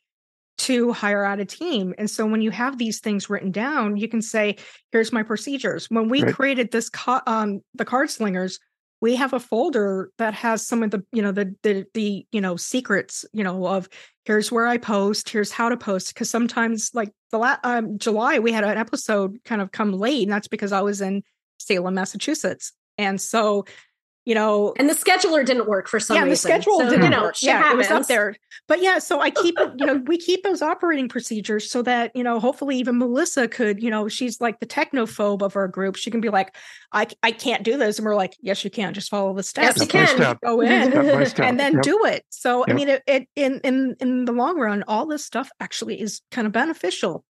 [0.57, 1.95] to hire out a team.
[1.99, 4.57] And so when you have these things written down, you can say,
[4.93, 5.87] here's my procedures.
[5.91, 6.35] When we right.
[6.35, 8.61] created this, co- um, the card slingers,
[9.05, 12.41] we have a folder that has some of the you know the the the you
[12.41, 13.87] know secrets you know of
[14.25, 18.39] here's where i post here's how to post because sometimes like the last um, july
[18.39, 21.23] we had an episode kind of come late and that's because i was in
[21.59, 22.73] salem massachusetts.
[22.99, 23.65] And so
[24.25, 26.31] you know and the scheduler didn't work for some yeah, reason.
[26.31, 27.43] the schedule so, didn't you know, work.
[27.43, 27.75] yeah happens.
[27.75, 28.35] it was up there
[28.67, 32.23] but yeah so i keep you know we keep those operating procedures so that you
[32.23, 36.11] know hopefully even melissa could you know she's like the technophobe of our group she
[36.11, 36.57] can be like
[36.93, 39.79] i i can't do this and we're like yes you can just follow the steps
[39.79, 40.39] yes you can step.
[40.43, 41.47] go in step step.
[41.47, 41.83] and then yep.
[41.83, 42.71] do it so yep.
[42.71, 46.23] i mean it, it, in in in the long run all this stuff actually is
[46.31, 47.25] kind of beneficial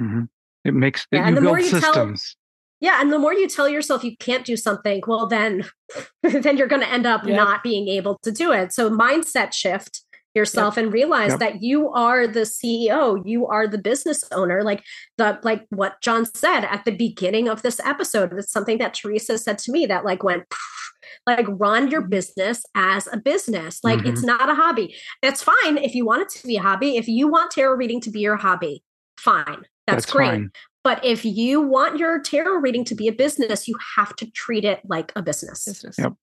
[0.00, 0.24] mm-hmm.
[0.64, 2.36] it makes yeah, and the more you systems.
[2.82, 5.64] Yeah, and the more you tell yourself you can't do something, well then
[6.22, 7.36] then you're going to end up yep.
[7.36, 8.72] not being able to do it.
[8.72, 10.02] So mindset shift
[10.34, 10.84] yourself yep.
[10.84, 11.38] and realize yep.
[11.38, 14.64] that you are the CEO, you are the business owner.
[14.64, 14.82] Like
[15.16, 18.32] the like what John said at the beginning of this episode.
[18.36, 20.42] It's something that Theresa said to me that like went
[21.26, 22.10] like run your mm-hmm.
[22.10, 23.78] business as a business.
[23.84, 24.08] Like mm-hmm.
[24.08, 24.96] it's not a hobby.
[25.22, 26.96] It's fine if you want it to be a hobby.
[26.96, 28.82] If you want tarot reading to be your hobby,
[29.18, 29.66] fine.
[29.86, 30.30] That's, That's great.
[30.30, 30.50] Fine.
[30.84, 34.64] But if you want your tarot reading to be a business, you have to treat
[34.64, 35.64] it like a business.
[35.64, 35.96] business.
[35.98, 36.14] Yep.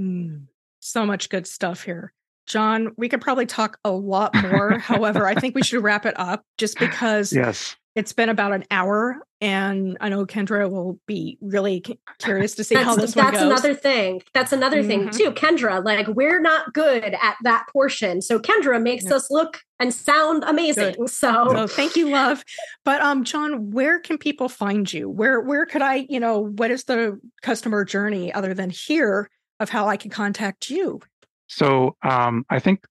[0.00, 0.46] Mm,
[0.80, 2.12] so much good stuff here.
[2.46, 4.78] John, we could probably talk a lot more.
[4.78, 7.76] However, I think we should wrap it up just because yes.
[7.94, 11.84] It's been about an hour, and I know Kendra will be really
[12.18, 13.32] curious to see how this one goes.
[13.32, 14.22] That's another thing.
[14.32, 15.10] That's another mm-hmm.
[15.10, 15.30] thing too.
[15.32, 19.14] Kendra, like we're not good at that portion, so Kendra makes yeah.
[19.14, 20.94] us look and sound amazing.
[20.94, 21.10] Good.
[21.10, 21.48] So.
[21.50, 22.44] so thank you, love.
[22.84, 25.10] But um, John, where can people find you?
[25.10, 29.28] Where where could I, you know, what is the customer journey other than here
[29.60, 31.00] of how I can contact you?
[31.48, 32.86] So um, I think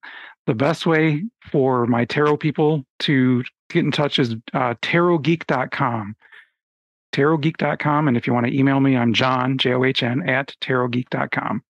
[0.47, 6.15] the best way for my tarot people to get in touch is uh, tarotgeek.com.
[7.13, 8.07] Tarotgeek.com.
[8.07, 11.63] And if you want to email me, I'm John, J O H N, at tarotgeek.com.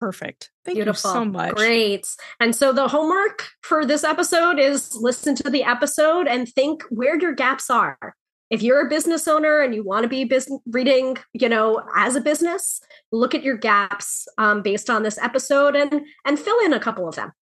[0.00, 0.50] Perfect.
[0.64, 1.10] Thank Beautiful.
[1.10, 1.54] you so much.
[1.54, 2.06] Great.
[2.38, 7.20] And so the homework for this episode is listen to the episode and think where
[7.20, 8.14] your gaps are.
[8.50, 12.16] If you're a business owner and you want to be business reading, you know, as
[12.16, 12.80] a business,
[13.12, 17.06] look at your gaps um, based on this episode and and fill in a couple
[17.08, 17.32] of them.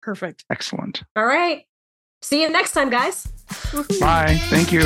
[0.00, 0.02] Yep.
[0.02, 0.44] Perfect.
[0.50, 1.02] Excellent.
[1.16, 1.64] All right.
[2.22, 3.26] See you next time, guys.
[4.00, 4.38] Bye.
[4.50, 4.82] Thank you.